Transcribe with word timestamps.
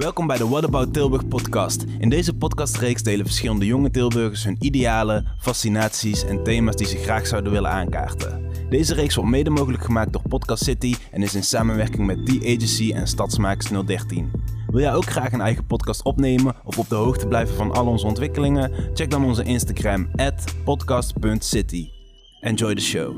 Welkom 0.00 0.26
bij 0.26 0.36
de 0.36 0.48
What 0.48 0.64
About 0.64 0.92
Tilburg 0.92 1.28
podcast. 1.28 1.84
In 1.98 2.08
deze 2.08 2.34
podcastreeks 2.36 3.02
delen 3.02 3.26
verschillende 3.26 3.66
jonge 3.66 3.90
Tilburgers 3.90 4.44
hun 4.44 4.56
idealen, 4.58 5.26
fascinaties 5.38 6.24
en 6.24 6.42
thema's 6.42 6.76
die 6.76 6.86
ze 6.86 6.96
graag 6.96 7.26
zouden 7.26 7.52
willen 7.52 7.70
aankaarten. 7.70 8.50
Deze 8.70 8.94
reeks 8.94 9.14
wordt 9.14 9.30
mede 9.30 9.50
mogelijk 9.50 9.84
gemaakt 9.84 10.12
door 10.12 10.22
Podcast 10.28 10.64
City 10.64 10.94
en 11.10 11.22
is 11.22 11.34
in 11.34 11.42
samenwerking 11.42 12.06
met 12.06 12.26
The 12.26 12.38
Agency 12.38 12.92
en 12.92 13.06
Stadsmakers 13.06 13.68
013. 13.86 14.30
Wil 14.66 14.80
jij 14.80 14.94
ook 14.94 15.10
graag 15.10 15.32
een 15.32 15.40
eigen 15.40 15.66
podcast 15.66 16.02
opnemen 16.02 16.56
of 16.64 16.78
op 16.78 16.88
de 16.88 16.94
hoogte 16.94 17.26
blijven 17.26 17.56
van 17.56 17.72
al 17.72 17.86
onze 17.86 18.06
ontwikkelingen? 18.06 18.72
Check 18.94 19.10
dan 19.10 19.24
onze 19.24 19.42
Instagram 19.42 20.10
podcast.city. 20.64 21.90
Enjoy 22.40 22.74
the 22.74 22.82
show. 22.82 23.14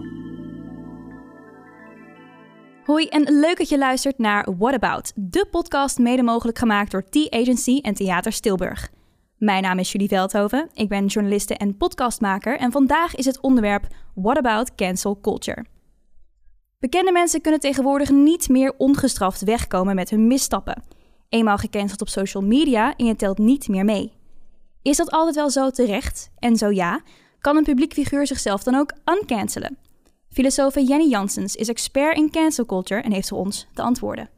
Hoi 2.85 3.07
en 3.07 3.23
leuk 3.23 3.59
dat 3.59 3.69
je 3.69 3.79
luistert 3.79 4.18
naar 4.18 4.49
What 4.59 4.75
About, 4.75 5.13
de 5.14 5.46
podcast 5.50 5.99
mede 5.99 6.23
mogelijk 6.23 6.59
gemaakt 6.59 6.90
door 6.90 7.04
T-Agency 7.04 7.79
en 7.82 7.95
Theater 7.95 8.32
Stilburg. 8.32 8.90
Mijn 9.39 9.63
naam 9.63 9.79
is 9.79 9.93
Julie 9.93 10.09
Veldhoven, 10.09 10.68
ik 10.75 10.89
ben 10.89 11.07
journaliste 11.07 11.57
en 11.57 11.76
podcastmaker 11.76 12.59
en 12.59 12.73
vandaag 12.73 13.14
is 13.14 13.25
het 13.25 13.40
onderwerp 13.40 13.87
What 14.14 14.37
About 14.37 14.75
Cancel 14.75 15.21
Culture. 15.21 15.64
Bekende 16.79 17.13
mensen 17.13 17.40
kunnen 17.40 17.61
tegenwoordig 17.61 18.11
niet 18.11 18.49
meer 18.49 18.75
ongestraft 18.76 19.45
wegkomen 19.45 19.95
met 19.95 20.11
hun 20.11 20.26
misstappen. 20.26 20.82
Eenmaal 21.29 21.59
gecanceld 21.59 22.01
op 22.01 22.09
social 22.09 22.43
media 22.43 22.96
en 22.96 23.07
je 23.07 23.17
telt 23.17 23.39
niet 23.39 23.68
meer 23.68 23.85
mee. 23.85 24.12
Is 24.82 24.96
dat 24.96 25.11
altijd 25.11 25.35
wel 25.35 25.51
zo 25.51 25.71
terecht? 25.71 26.31
En 26.39 26.57
zo 26.57 26.71
ja, 26.71 27.01
kan 27.40 27.57
een 27.57 27.64
publiek 27.64 27.93
figuur 27.93 28.26
zichzelf 28.26 28.62
dan 28.62 28.75
ook 28.75 28.93
uncancelen? 29.04 29.79
Filosoof 30.32 30.75
Jenny 30.75 31.09
Janssens 31.09 31.57
is 31.57 31.68
expert 31.68 32.17
in 32.17 32.31
cancel 32.31 32.67
culture 32.67 33.00
en 33.00 33.12
heeft 33.12 33.28
voor 33.28 33.39
ons 33.39 33.67
de 33.75 33.83
antwoorden. 33.83 34.31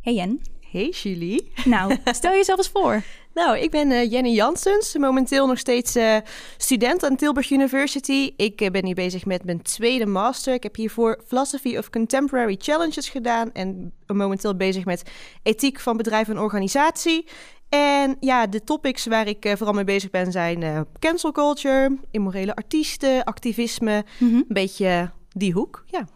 Hey 0.00 0.14
Jen. 0.14 0.40
Hey 0.70 0.88
Julie. 0.88 1.52
Nou, 1.64 1.96
stel 2.04 2.32
jezelf 2.32 2.58
eens 2.58 2.68
voor. 2.68 3.02
Nou, 3.32 3.58
ik 3.58 3.70
ben 3.70 3.90
uh, 3.90 4.10
Jenny 4.10 4.30
Janssens, 4.30 4.96
momenteel 4.96 5.46
nog 5.46 5.58
steeds 5.58 5.96
uh, 5.96 6.16
student 6.56 7.04
aan 7.04 7.16
Tilburg 7.16 7.50
University. 7.50 8.32
Ik 8.36 8.60
uh, 8.60 8.70
ben 8.70 8.84
hier 8.84 8.94
bezig 8.94 9.24
met 9.24 9.44
mijn 9.44 9.62
tweede 9.62 10.06
master. 10.06 10.54
Ik 10.54 10.62
heb 10.62 10.76
hiervoor 10.76 11.20
Philosophy 11.26 11.76
of 11.76 11.90
Contemporary 11.90 12.56
Challenges 12.58 13.08
gedaan 13.08 13.52
en 13.52 13.92
ben 14.06 14.16
momenteel 14.16 14.56
bezig 14.56 14.84
met 14.84 15.02
ethiek 15.42 15.80
van 15.80 15.96
bedrijf 15.96 16.28
en 16.28 16.38
organisatie. 16.38 17.26
En 17.68 18.16
ja, 18.20 18.46
de 18.46 18.64
topics 18.64 19.06
waar 19.06 19.26
ik 19.26 19.52
vooral 19.56 19.74
mee 19.74 19.84
bezig 19.84 20.10
ben 20.10 20.32
zijn 20.32 20.86
cancel 20.98 21.32
culture, 21.32 21.98
immorele 22.10 22.54
artiesten, 22.54 23.24
activisme, 23.24 24.04
mm 24.18 24.28
-hmm. 24.28 24.36
een 24.36 24.44
beetje 24.48 25.10
die 25.34 25.52
hoek, 25.52 25.84
ja. 25.86 26.06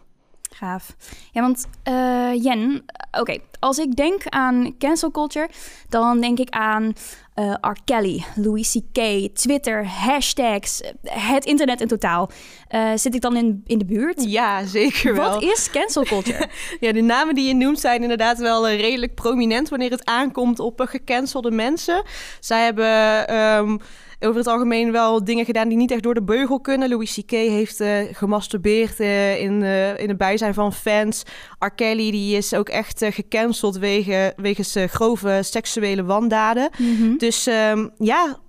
Gaaf. 0.51 0.95
Ja, 1.31 1.41
want 1.41 1.67
uh, 1.89 2.43
Jen, 2.43 2.85
oké, 3.19 3.37
als 3.59 3.77
ik 3.77 3.95
denk 3.95 4.23
aan 4.25 4.75
cancel 4.77 5.11
culture, 5.11 5.49
dan 5.89 6.21
denk 6.21 6.39
ik 6.39 6.49
aan 6.49 6.93
uh, 7.35 7.53
R. 7.61 7.77
Kelly, 7.85 8.23
Louis 8.35 8.71
C.K., 8.71 9.29
Twitter, 9.33 9.87
hashtags, 9.87 10.81
het 11.03 11.45
internet 11.45 11.81
in 11.81 11.87
totaal. 11.87 12.29
Uh, 12.71 12.91
zit 12.95 13.15
ik 13.15 13.21
dan 13.21 13.35
in, 13.35 13.61
in 13.65 13.77
de 13.77 13.85
buurt? 13.85 14.23
Ja, 14.23 14.65
zeker 14.65 15.15
wel. 15.15 15.31
Wat 15.31 15.43
is 15.43 15.69
cancel 15.69 16.03
culture? 16.03 16.49
ja, 16.79 16.91
de 16.91 17.01
namen 17.01 17.35
die 17.35 17.47
je 17.47 17.55
noemt 17.55 17.79
zijn 17.79 18.01
inderdaad 18.01 18.37
wel 18.37 18.69
redelijk 18.69 19.15
prominent 19.15 19.69
wanneer 19.69 19.91
het 19.91 20.05
aankomt 20.05 20.59
op 20.59 20.81
gecancelde 20.89 21.51
mensen. 21.51 22.03
Zij 22.39 22.63
hebben... 22.63 23.35
Um, 23.35 23.79
over 24.19 24.37
het 24.37 24.47
algemeen 24.47 24.91
wel 24.91 25.23
dingen 25.23 25.45
gedaan 25.45 25.67
die 25.67 25.77
niet 25.77 25.91
echt 25.91 26.03
door 26.03 26.13
de 26.13 26.23
beugel 26.23 26.59
kunnen. 26.59 26.89
Louis 26.89 27.13
C.K. 27.13 27.31
heeft 27.31 27.81
uh, 27.81 27.99
gemasturbeerd 28.11 28.99
uh, 28.99 29.41
in, 29.41 29.61
uh, 29.61 29.99
in 29.99 30.07
het 30.07 30.17
bijzijn 30.17 30.53
van 30.53 30.73
fans. 30.73 31.23
R. 31.59 31.69
Kelly 31.69 32.11
die 32.11 32.37
is 32.37 32.53
ook 32.53 32.69
echt 32.69 33.05
gecanceld 33.09 33.77
wegen, 33.77 34.33
wegens 34.35 34.75
grove 34.87 35.39
seksuele 35.43 36.03
wandaden. 36.03 36.69
Mm 36.77 36.95
-hmm. 36.95 37.17
Dus 37.17 37.47
um, 37.47 37.91
ja, 37.97 38.39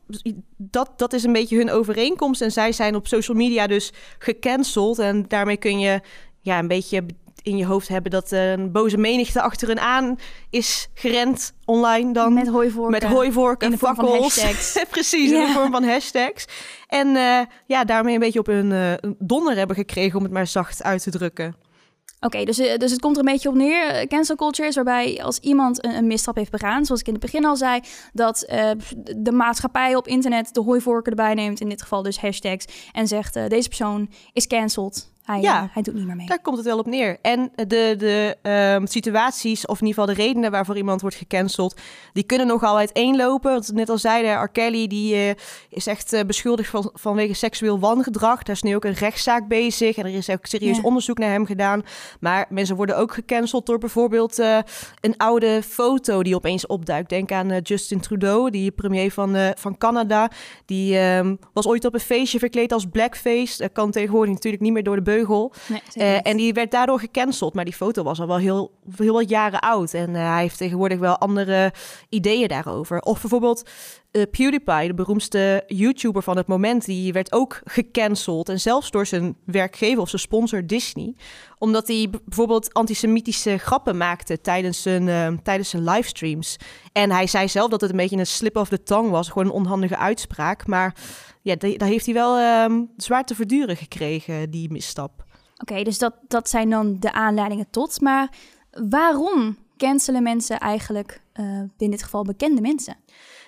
dat, 0.57 0.91
dat 0.97 1.13
is 1.13 1.25
een 1.25 1.33
beetje 1.33 1.57
hun 1.57 1.71
overeenkomst. 1.71 2.41
En 2.41 2.53
zij 2.53 2.73
zijn 2.73 2.95
op 2.95 3.07
social 3.07 3.37
media 3.37 3.67
dus 3.67 3.93
gecanceld. 4.19 4.99
En 4.99 5.25
daarmee 5.29 5.57
kun 5.57 5.79
je 5.79 6.01
ja, 6.41 6.59
een 6.59 6.69
beetje 6.69 7.03
in 7.43 7.57
je 7.57 7.67
hoofd 7.67 7.89
hebben 7.89 8.11
dat 8.11 8.31
een 8.31 8.73
boze 8.73 8.97
menigte 8.97 9.43
achter 9.43 9.69
hun 9.69 9.81
aan 9.81 10.19
is 10.51 10.89
gerend 10.95 11.53
online 11.65 12.13
dan. 12.13 12.33
Met 12.33 12.49
hooivorken. 12.49 12.91
Met 12.91 13.05
hooivorken, 13.05 13.67
in 13.67 13.73
de 13.73 13.79
fakkels. 13.79 14.45
Precies, 14.91 15.31
ja. 15.31 15.41
in 15.41 15.47
de 15.47 15.53
vorm 15.53 15.71
van 15.71 15.85
hashtags. 15.85 16.45
En 16.87 17.09
uh, 17.09 17.41
ja, 17.67 17.85
daarmee 17.85 18.15
een 18.15 18.21
beetje 18.21 18.39
op 18.39 18.47
hun 18.47 18.71
uh, 18.71 18.93
donder 19.19 19.57
hebben 19.57 19.77
gekregen, 19.77 20.19
om 20.19 20.25
het 20.25 20.33
maar 20.33 20.47
zacht 20.47 20.83
uit 20.83 21.03
te 21.03 21.11
drukken. 21.11 21.55
Oké, 22.23 22.37
okay, 22.37 22.45
dus, 22.45 22.57
dus 22.57 22.91
het 22.91 23.01
komt 23.01 23.17
er 23.17 23.25
een 23.25 23.33
beetje 23.33 23.49
op 23.49 23.55
neer. 23.55 24.07
Cancel 24.07 24.37
culture 24.37 24.69
is 24.69 24.75
waarbij 24.75 25.23
als 25.23 25.39
iemand 25.39 25.85
een, 25.85 25.95
een 25.95 26.07
misstap 26.07 26.37
heeft 26.37 26.51
begaan, 26.51 26.85
zoals 26.85 27.01
ik 27.01 27.07
in 27.07 27.13
het 27.13 27.23
begin 27.23 27.45
al 27.45 27.57
zei, 27.57 27.81
dat 28.13 28.47
uh, 28.49 28.71
de 29.17 29.33
maatschappij 29.33 29.97
op 29.97 30.07
internet 30.07 30.55
de 30.55 30.61
hooivorken 30.61 31.11
erbij 31.11 31.35
neemt, 31.35 31.61
in 31.61 31.69
dit 31.69 31.83
geval 31.83 32.03
dus 32.03 32.21
hashtags, 32.21 32.65
en 32.93 33.07
zegt 33.09 33.37
uh, 33.37 33.47
deze 33.47 33.69
persoon 33.69 34.11
is 34.33 34.47
cancelled. 34.47 35.11
Hij, 35.31 35.41
ja, 35.41 35.63
uh, 35.63 35.69
hij 35.73 35.83
doet 35.83 35.95
niet 35.95 36.07
meer 36.07 36.17
mee. 36.17 36.27
Daar 36.27 36.41
komt 36.41 36.57
het 36.57 36.67
wel 36.67 36.79
op 36.79 36.87
neer. 36.87 37.19
En 37.23 37.53
de, 37.55 37.95
de 37.99 38.37
um, 38.77 38.87
situaties, 38.87 39.67
of 39.67 39.81
in 39.81 39.87
ieder 39.87 40.03
geval 40.03 40.17
de 40.17 40.23
redenen 40.23 40.51
waarvoor 40.51 40.77
iemand 40.77 41.01
wordt 41.01 41.17
gecanceld, 41.17 41.81
die 42.13 42.25
kunnen 42.25 42.47
nogal 42.47 42.77
uiteenlopen. 42.77 43.53
Want 43.53 43.73
net 43.73 43.89
al 43.89 43.99
zeiden, 43.99 44.43
R. 44.43 44.49
Kelly 44.49 44.87
die, 44.87 45.15
uh, 45.15 45.31
is 45.69 45.87
echt 45.87 46.13
uh, 46.13 46.21
beschuldigd 46.21 46.71
van, 46.71 46.91
vanwege 46.95 47.35
seksueel 47.35 47.79
wangedrag. 47.79 48.43
Daar 48.43 48.55
is 48.55 48.63
nu 48.63 48.75
ook 48.75 48.85
een 48.85 48.93
rechtszaak 48.93 49.49
bezig 49.49 49.97
en 49.97 50.05
er 50.05 50.15
is 50.15 50.31
ook 50.31 50.47
serieus 50.47 50.77
ja. 50.77 50.83
onderzoek 50.83 51.19
naar 51.19 51.31
hem 51.31 51.47
gedaan. 51.47 51.83
Maar 52.21 52.47
mensen 52.49 52.77
worden 52.77 52.97
ook 52.97 53.15
gecanceld 53.15 53.67
door 53.67 53.79
bijvoorbeeld 53.79 54.39
een 55.01 55.17
oude 55.17 55.63
foto 55.63 56.23
die 56.23 56.35
opeens 56.35 56.67
opduikt. 56.67 57.09
Denk 57.09 57.33
aan 57.33 57.59
Justin 57.63 58.01
Trudeau, 58.01 58.51
die 58.51 58.71
premier 58.71 59.13
van, 59.13 59.37
van 59.57 59.79
Canada. 59.79 60.31
Die 60.65 60.99
um, 60.99 61.39
was 61.53 61.67
ooit 61.67 61.85
op 61.85 61.95
een 61.95 62.01
feestje 62.01 62.39
verkleed 62.39 62.73
als 62.73 62.87
blackface. 62.93 63.63
Dat 63.63 63.73
kan 63.73 63.91
tegenwoordig 63.91 64.35
natuurlijk 64.35 64.63
niet 64.63 64.73
meer 64.73 64.83
door 64.83 64.97
de 64.97 65.03
beugel. 65.03 65.20
Nee, 65.69 65.83
uh, 65.95 66.27
en 66.27 66.37
die 66.37 66.53
werd 66.53 66.71
daardoor 66.71 67.01
gecanceld. 67.01 67.55
Maar 67.55 67.65
die 67.65 67.75
foto 67.75 68.03
was 68.03 68.21
al 68.21 68.27
wel 68.27 68.37
heel, 68.37 68.71
heel 68.97 69.15
wat 69.15 69.29
jaren 69.29 69.61
oud. 69.61 69.95
En 69.95 70.11
uh, 70.11 70.31
hij 70.31 70.41
heeft 70.41 70.59
tegenwoordig 70.59 70.99
wel 70.99 71.19
andere 71.19 71.73
ideeën 72.09 72.49
daarover. 72.49 73.01
Of 73.01 73.21
bijvoorbeeld 73.21 73.71
uh, 74.13 74.23
PewDiePie, 74.31 74.87
de 74.87 74.95
beroemdste 74.95 75.65
YouTuber 75.67 76.23
van 76.23 76.37
het 76.37 76.47
moment, 76.47 76.85
die 76.85 77.13
werd 77.13 77.33
ook 77.33 77.61
gecanceld. 77.65 78.49
En 78.49 78.61
zelfs 78.61 78.91
door 78.91 79.07
zijn 79.07 79.37
werkgever 79.45 80.01
of 80.01 80.09
zijn 80.09 80.23
sponsor 80.23 80.67
Disney. 80.67 81.15
Omdat 81.59 81.89
hij 81.89 82.11
bijvoorbeeld 82.25 82.75
antisemitische 82.75 83.59
grappen 83.59 83.97
maakte 83.97 84.41
tijdens 84.41 84.83
zijn, 84.83 85.07
uh, 85.07 85.29
tijdens 85.43 85.69
zijn 85.69 85.85
livestreams. 85.85 86.57
En 86.93 87.11
hij 87.11 87.27
zei 87.27 87.49
zelf 87.49 87.71
dat 87.71 87.81
het 87.81 87.91
een 87.91 87.97
beetje 87.97 88.17
een 88.17 88.27
slip 88.27 88.57
of 88.57 88.69
the 88.69 88.83
tongue 88.83 89.11
was. 89.11 89.29
Gewoon 89.29 89.47
een 89.47 89.53
onhandige 89.53 89.97
uitspraak. 89.97 90.67
Maar 90.67 90.95
ja, 91.43 91.57
daar 91.57 91.89
heeft 91.89 92.05
hij 92.05 92.15
wel 92.15 92.65
um, 92.65 92.91
zwaar 92.97 93.25
te 93.25 93.35
verduren 93.35 93.77
gekregen, 93.77 94.51
die 94.51 94.71
misstap. 94.71 95.13
Oké, 95.19 95.73
okay, 95.73 95.85
dus 95.85 95.99
dat, 95.99 96.15
dat 96.29 96.49
zijn 96.49 96.71
dan 96.71 96.97
de 97.01 97.13
aanleidingen 97.13 97.71
tot. 97.71 98.01
Maar 98.01 98.33
waarom 98.89 99.57
cancelen 99.77 100.23
mensen 100.23 100.59
eigenlijk, 100.59 101.23
uh, 101.41 101.61
in 101.79 101.91
dit 101.91 102.03
geval 102.03 102.25
bekende 102.25 102.61
mensen? 102.61 102.97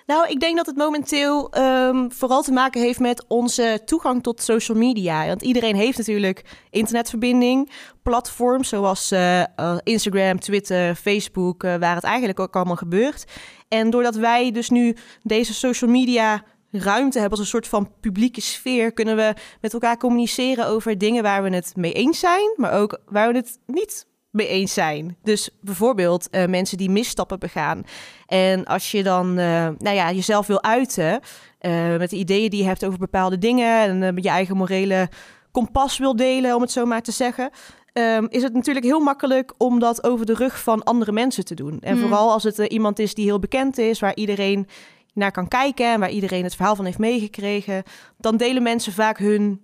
Nou, 0.05 0.27
ik 0.27 0.39
denk 0.39 0.57
dat 0.57 0.65
het 0.65 0.75
momenteel 0.75 1.57
um, 1.57 2.11
vooral 2.11 2.41
te 2.41 2.51
maken 2.51 2.81
heeft 2.81 2.99
met 2.99 3.25
onze 3.27 3.81
toegang 3.85 4.23
tot 4.23 4.41
social 4.41 4.77
media. 4.77 5.27
Want 5.27 5.41
iedereen 5.41 5.75
heeft 5.75 5.97
natuurlijk 5.97 6.45
internetverbinding, 6.69 7.71
platforms 8.01 8.69
zoals 8.69 9.11
uh, 9.11 9.39
uh, 9.39 9.77
Instagram, 9.83 10.39
Twitter, 10.39 10.95
Facebook, 10.95 11.63
uh, 11.63 11.75
waar 11.75 11.95
het 11.95 12.03
eigenlijk 12.03 12.39
ook 12.39 12.55
allemaal 12.55 12.75
gebeurt. 12.75 13.25
En 13.67 13.89
doordat 13.89 14.15
wij 14.15 14.51
dus 14.51 14.69
nu 14.69 14.95
deze 15.21 15.53
social 15.53 15.91
media 15.91 16.43
ruimte 16.79 17.19
hebben 17.19 17.37
als 17.37 17.47
een 17.47 17.53
soort 17.53 17.67
van 17.67 17.91
publieke 17.99 18.41
sfeer, 18.41 18.91
kunnen 18.91 19.15
we 19.15 19.33
met 19.61 19.73
elkaar 19.73 19.97
communiceren 19.97 20.67
over 20.67 20.97
dingen 20.97 21.23
waar 21.23 21.43
we 21.43 21.49
het 21.49 21.73
mee 21.75 21.93
eens 21.93 22.19
zijn, 22.19 22.53
maar 22.55 22.73
ook 22.73 22.99
waar 23.05 23.31
we 23.31 23.37
het 23.37 23.59
niet 23.65 24.07
mee 24.29 24.47
eens 24.47 24.73
zijn. 24.73 25.17
Dus 25.23 25.49
bijvoorbeeld 25.61 26.27
uh, 26.31 26.45
mensen 26.45 26.77
die 26.77 26.89
misstappen 26.89 27.39
begaan. 27.39 27.83
En 28.27 28.65
als 28.65 28.91
je 28.91 29.03
dan 29.03 29.27
uh, 29.27 29.69
nou 29.77 29.95
ja, 29.95 30.11
jezelf 30.11 30.47
wil 30.47 30.63
uiten 30.63 31.19
uh, 31.61 31.97
met 31.97 32.09
de 32.09 32.15
ideeën 32.15 32.49
die 32.49 32.61
je 32.61 32.67
hebt 32.67 32.85
over 32.85 32.99
bepaalde 32.99 33.37
dingen 33.37 33.77
en 33.77 34.13
met 34.13 34.23
je 34.23 34.29
eigen 34.29 34.57
morele 34.57 35.09
kompas 35.51 35.97
wil 35.97 36.15
delen, 36.15 36.55
om 36.55 36.61
het 36.61 36.71
zo 36.71 36.85
maar 36.85 37.01
te 37.01 37.11
zeggen. 37.11 37.49
Um, 37.93 38.27
is 38.29 38.43
het 38.43 38.53
natuurlijk 38.53 38.85
heel 38.85 38.99
makkelijk 38.99 39.53
om 39.57 39.79
dat 39.79 40.03
over 40.03 40.25
de 40.25 40.33
rug 40.33 40.59
van 40.59 40.83
andere 40.83 41.11
mensen 41.11 41.45
te 41.45 41.55
doen. 41.55 41.79
En 41.79 41.95
mm. 41.95 42.01
vooral 42.01 42.31
als 42.31 42.43
het 42.43 42.57
iemand 42.57 42.99
is 42.99 43.13
die 43.13 43.25
heel 43.25 43.39
bekend 43.39 43.77
is, 43.77 43.99
waar 43.99 44.15
iedereen 44.15 44.67
naar 45.13 45.31
kan 45.31 45.47
kijken 45.47 45.91
en 45.91 45.99
waar 45.99 46.09
iedereen 46.09 46.43
het 46.43 46.55
verhaal 46.55 46.75
van 46.75 46.85
heeft 46.85 46.97
meegekregen, 46.97 47.83
dan 48.17 48.37
delen 48.37 48.63
mensen 48.63 48.93
vaak 48.93 49.17
hun 49.17 49.63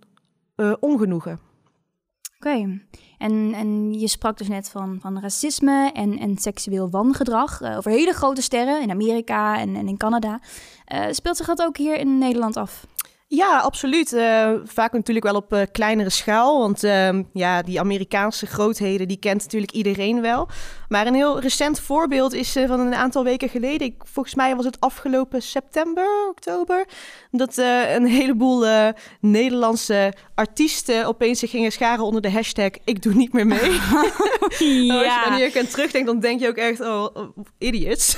uh, 0.55 0.73
ongenoegen. 0.79 1.39
Oké, 2.37 2.79
en, 3.17 3.53
en 3.53 3.93
je 3.99 4.07
sprak 4.07 4.37
dus 4.37 4.47
net 4.47 4.69
van, 4.69 4.97
van 5.01 5.19
racisme 5.19 5.91
en, 5.93 6.19
en 6.19 6.37
seksueel 6.37 6.89
wangedrag 6.89 7.61
uh, 7.61 7.77
over 7.77 7.91
hele 7.91 8.13
grote 8.13 8.41
sterren 8.41 8.81
in 8.81 8.91
Amerika 8.91 9.59
en, 9.59 9.75
en 9.75 9.87
in 9.87 9.97
Canada. 9.97 10.39
Uh, 10.93 11.05
speelt 11.11 11.37
zich 11.37 11.45
dat 11.45 11.61
ook 11.61 11.77
hier 11.77 11.97
in 11.97 12.17
Nederland 12.17 12.57
af? 12.57 12.87
Ja, 13.31 13.59
absoluut. 13.59 14.13
Uh, 14.13 14.51
vaak 14.63 14.93
natuurlijk 14.93 15.25
wel 15.25 15.35
op 15.35 15.53
uh, 15.53 15.61
kleinere 15.71 16.09
schaal. 16.09 16.59
Want 16.59 16.83
uh, 16.83 17.19
ja, 17.33 17.61
die 17.61 17.79
Amerikaanse 17.79 18.45
grootheden, 18.45 19.07
die 19.07 19.19
kent 19.19 19.41
natuurlijk 19.41 19.71
iedereen 19.71 20.21
wel. 20.21 20.47
Maar 20.87 21.07
een 21.07 21.13
heel 21.13 21.39
recent 21.39 21.79
voorbeeld 21.79 22.33
is 22.33 22.57
uh, 22.57 22.67
van 22.67 22.79
een 22.79 22.93
aantal 22.93 23.23
weken 23.23 23.49
geleden. 23.49 23.87
Ik, 23.87 23.95
volgens 24.03 24.35
mij 24.35 24.55
was 24.55 24.65
het 24.65 24.79
afgelopen 24.79 25.41
september, 25.41 26.27
oktober. 26.29 26.85
Dat 27.31 27.57
een 27.57 28.05
heleboel 28.05 28.65
Nederlandse 29.19 30.13
artiesten 30.35 31.05
opeens 31.05 31.39
zich 31.39 31.49
gingen 31.49 31.71
scharen 31.71 32.03
onder 32.03 32.21
de 32.21 32.31
hashtag 32.31 32.71
Ik 32.83 33.01
doe 33.01 33.13
niet 33.13 33.33
meer 33.33 33.47
mee. 33.47 33.71
ja. 34.85 35.23
Als 35.29 35.39
je 35.39 35.49
kunt 35.53 35.71
terugdenken, 35.71 36.11
dan 36.11 36.19
denk 36.19 36.39
je 36.39 36.47
ook 36.47 36.55
echt, 36.55 36.81
oh, 36.81 37.15
idiots. 37.57 38.15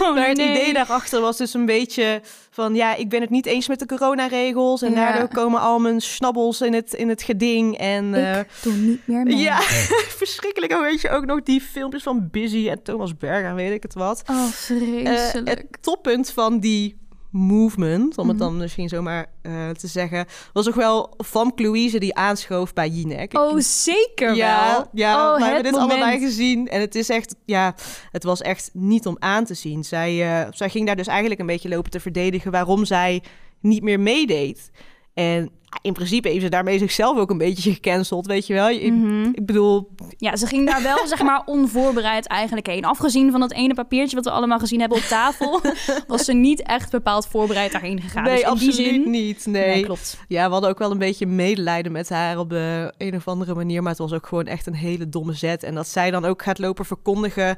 Oh, 0.00 0.14
maar 0.14 0.28
het 0.28 0.36
nee. 0.36 0.50
idee 0.50 0.72
daarachter 0.72 1.20
was 1.20 1.36
dus 1.36 1.54
een 1.54 1.66
beetje 1.66 2.22
van 2.60 2.74
ja, 2.74 2.94
ik 2.94 3.08
ben 3.08 3.20
het 3.20 3.30
niet 3.30 3.46
eens 3.46 3.68
met 3.68 3.78
de 3.78 3.86
coronaregels. 3.86 4.82
En 4.82 4.94
daardoor 4.94 5.28
komen 5.28 5.60
al 5.60 5.78
mijn 5.78 6.00
snabbels 6.00 6.60
in 6.60 6.72
het, 6.72 6.92
in 6.92 7.08
het 7.08 7.22
geding. 7.22 7.78
En, 7.78 8.14
ik 8.14 8.20
uh, 8.20 8.38
doe 8.62 8.72
niet 8.72 9.06
meer 9.06 9.22
mee. 9.22 9.36
Ja, 9.36 9.60
verschrikkelijk. 10.22 10.72
En 10.72 10.80
weet 10.80 11.00
je 11.00 11.10
ook 11.10 11.24
nog 11.24 11.42
die 11.42 11.60
filmpjes 11.60 12.02
van 12.02 12.28
Busy 12.30 12.68
en 12.68 12.82
Thomas 12.82 13.16
Berger, 13.16 13.54
weet 13.54 13.72
ik 13.72 13.82
het 13.82 13.94
wat. 13.94 14.22
Oh, 14.30 14.44
vreselijk. 14.44 15.48
Uh, 15.48 15.54
het 15.54 15.66
toppunt 15.80 16.30
van 16.30 16.58
die 16.58 16.99
movement, 17.30 18.18
om 18.18 18.28
het 18.28 18.36
mhm. 18.36 18.46
dan 18.46 18.56
misschien 18.56 18.88
zomaar 18.88 19.26
uh, 19.42 19.68
te 19.70 19.86
zeggen, 19.86 20.26
was 20.52 20.68
ook 20.68 20.74
wel 20.74 21.14
van 21.16 21.52
Louise 21.56 21.98
die 21.98 22.14
aanschoof 22.14 22.72
bij 22.72 22.88
Jinek. 22.88 23.38
Oh, 23.38 23.58
zeker 23.58 24.34
ja, 24.34 24.72
wel. 24.72 24.86
Ja, 24.92 25.32
oh, 25.32 25.38
we 25.38 25.44
hebben 25.44 25.62
dit 25.62 25.72
moment. 25.72 25.90
allebei 25.90 26.18
gezien. 26.20 26.68
En 26.68 26.80
het 26.80 26.94
is 26.94 27.08
echt, 27.08 27.34
ja, 27.44 27.74
het 28.10 28.24
was 28.24 28.40
echt 28.40 28.70
niet 28.72 29.06
om 29.06 29.16
aan 29.18 29.44
te 29.44 29.54
zien. 29.54 29.84
Zij, 29.84 30.42
uh, 30.42 30.48
zij 30.50 30.68
ging 30.68 30.86
daar 30.86 30.96
dus 30.96 31.06
eigenlijk 31.06 31.40
een 31.40 31.46
beetje 31.46 31.68
lopen 31.68 31.90
te 31.90 32.00
verdedigen 32.00 32.50
waarom 32.50 32.84
zij 32.84 33.22
niet 33.60 33.82
meer 33.82 34.00
meedeed. 34.00 34.70
En 35.14 35.50
in 35.82 35.92
principe 35.92 36.28
heeft 36.28 36.42
ze 36.42 36.48
daarmee 36.48 36.78
zichzelf 36.78 37.18
ook 37.18 37.30
een 37.30 37.38
beetje 37.38 37.72
gecanceld, 37.72 38.26
weet 38.26 38.46
je 38.46 38.54
wel. 38.54 38.68
Ik, 38.68 38.92
mhm. 38.92 39.28
ik, 39.32 39.46
bedoel... 39.46 39.90
Ja, 40.16 40.36
ze 40.36 40.46
ging 40.46 40.66
daar 40.66 40.82
wel, 40.82 41.06
zeg 41.06 41.22
maar, 41.22 41.42
onvoorbereid 41.56 42.26
eigenlijk 42.26 42.66
heen. 42.66 42.84
Afgezien 42.84 43.30
van 43.30 43.40
dat 43.40 43.52
ene 43.52 43.74
papiertje 43.74 44.16
wat 44.16 44.24
we 44.24 44.30
allemaal 44.30 44.58
gezien 44.58 44.80
hebben 44.80 44.98
op 44.98 45.04
tafel... 45.04 45.60
was 46.06 46.24
ze 46.24 46.32
niet 46.32 46.62
echt 46.62 46.90
bepaald 46.90 47.26
voorbereid 47.26 47.72
daarheen 47.72 48.00
gegaan. 48.00 48.22
Nee, 48.22 48.34
dus 48.34 48.44
absoluut 48.44 48.76
die 48.76 48.84
zin... 48.84 49.10
niet. 49.10 49.46
Nee. 49.46 49.84
klopt. 49.84 50.18
Ja, 50.28 50.46
we 50.46 50.52
hadden 50.52 50.70
ook 50.70 50.78
wel 50.78 50.90
een 50.90 50.98
beetje 50.98 51.26
medelijden 51.26 51.92
met 51.92 52.08
haar 52.08 52.38
op 52.38 52.50
de 52.50 52.94
een 52.98 53.14
of 53.14 53.28
andere 53.28 53.54
manier. 53.54 53.82
Maar 53.82 53.90
het 53.90 54.00
was 54.00 54.12
ook 54.12 54.26
gewoon 54.26 54.46
echt 54.46 54.66
een 54.66 54.74
hele 54.74 55.08
domme 55.08 55.32
zet. 55.32 55.62
En 55.62 55.74
dat 55.74 55.88
zij 55.88 56.10
dan 56.10 56.24
ook 56.24 56.42
gaat 56.42 56.58
lopen 56.58 56.84
verkondigen... 56.84 57.56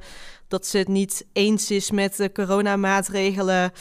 dat 0.49 0.67
ze 0.67 0.79
het 0.79 0.89
niet 0.89 1.27
eens 1.33 1.71
is 1.71 1.91
met 1.91 2.17
de 2.17 2.33
coronamaatregelen... 2.33 3.73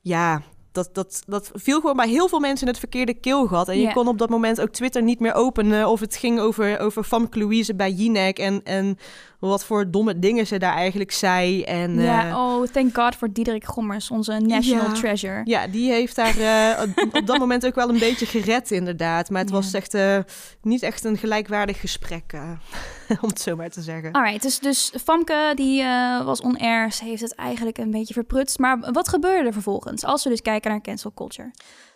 Ja, 0.00 0.42
dat, 0.78 0.94
dat, 0.94 1.22
dat 1.26 1.50
viel 1.54 1.80
gewoon 1.80 1.96
bij 1.96 2.08
heel 2.08 2.28
veel 2.28 2.40
mensen 2.40 2.66
in 2.66 2.72
het 2.72 2.78
verkeerde 2.78 3.14
keelgat. 3.14 3.68
En 3.68 3.80
je 3.80 3.92
kon 3.92 4.08
op 4.08 4.18
dat 4.18 4.28
moment 4.28 4.60
ook 4.60 4.68
Twitter 4.68 5.02
niet 5.02 5.20
meer 5.20 5.34
openen. 5.34 5.88
Of 5.88 6.00
het 6.00 6.16
ging 6.16 6.40
over, 6.40 6.78
over 6.80 7.04
Famke 7.04 7.38
Louise 7.38 7.74
bij 7.74 7.90
Jinek. 7.90 8.38
En, 8.38 8.60
en 8.64 8.98
wat 9.38 9.64
voor 9.64 9.90
domme 9.90 10.18
dingen 10.18 10.46
ze 10.46 10.58
daar 10.58 10.74
eigenlijk 10.74 11.12
zei. 11.12 11.62
En, 11.62 12.00
ja, 12.00 12.28
uh, 12.28 12.36
oh, 12.36 12.66
thank 12.66 12.94
God 12.94 13.16
voor 13.16 13.32
Diederik 13.32 13.64
Gommers, 13.64 14.10
onze 14.10 14.32
national 14.32 14.92
treasure. 14.92 15.40
Ja, 15.44 15.66
die 15.66 15.90
heeft 15.90 16.16
daar 16.16 16.38
uh, 16.78 16.82
op 17.12 17.26
dat 17.26 17.38
moment 17.38 17.66
ook 17.66 17.74
wel 17.74 17.88
een 17.88 17.98
beetje 17.98 18.26
gered, 18.26 18.70
inderdaad. 18.70 19.30
Maar 19.30 19.40
het 19.40 19.50
was 19.50 19.72
echt 19.72 19.94
uh, 19.94 20.18
niet 20.62 20.82
echt 20.82 21.04
een 21.04 21.16
gelijkwaardig 21.16 21.80
gesprek, 21.80 22.32
om 23.22 23.28
het 23.28 23.40
zo 23.40 23.56
maar 23.56 23.70
te 23.70 23.82
zeggen. 23.82 24.12
Alright, 24.12 24.42
dus, 24.42 24.58
dus 24.58 24.92
Famke, 25.04 25.52
die 25.54 25.82
was 26.24 26.40
on-air. 26.40 26.92
Ze 26.92 27.04
heeft 27.04 27.22
het 27.22 27.34
eigenlijk 27.34 27.78
een 27.78 27.90
beetje 27.90 28.14
verprutst. 28.14 28.58
Maar 28.58 28.92
wat 28.92 29.08
gebeurde 29.08 29.46
er 29.46 29.52
vervolgens, 29.52 30.04
als 30.04 30.24
we 30.24 30.30
dus 30.30 30.42
kijken 30.42 30.70
naar 30.70 30.80
cancel 30.80 31.12
culture? 31.14 31.50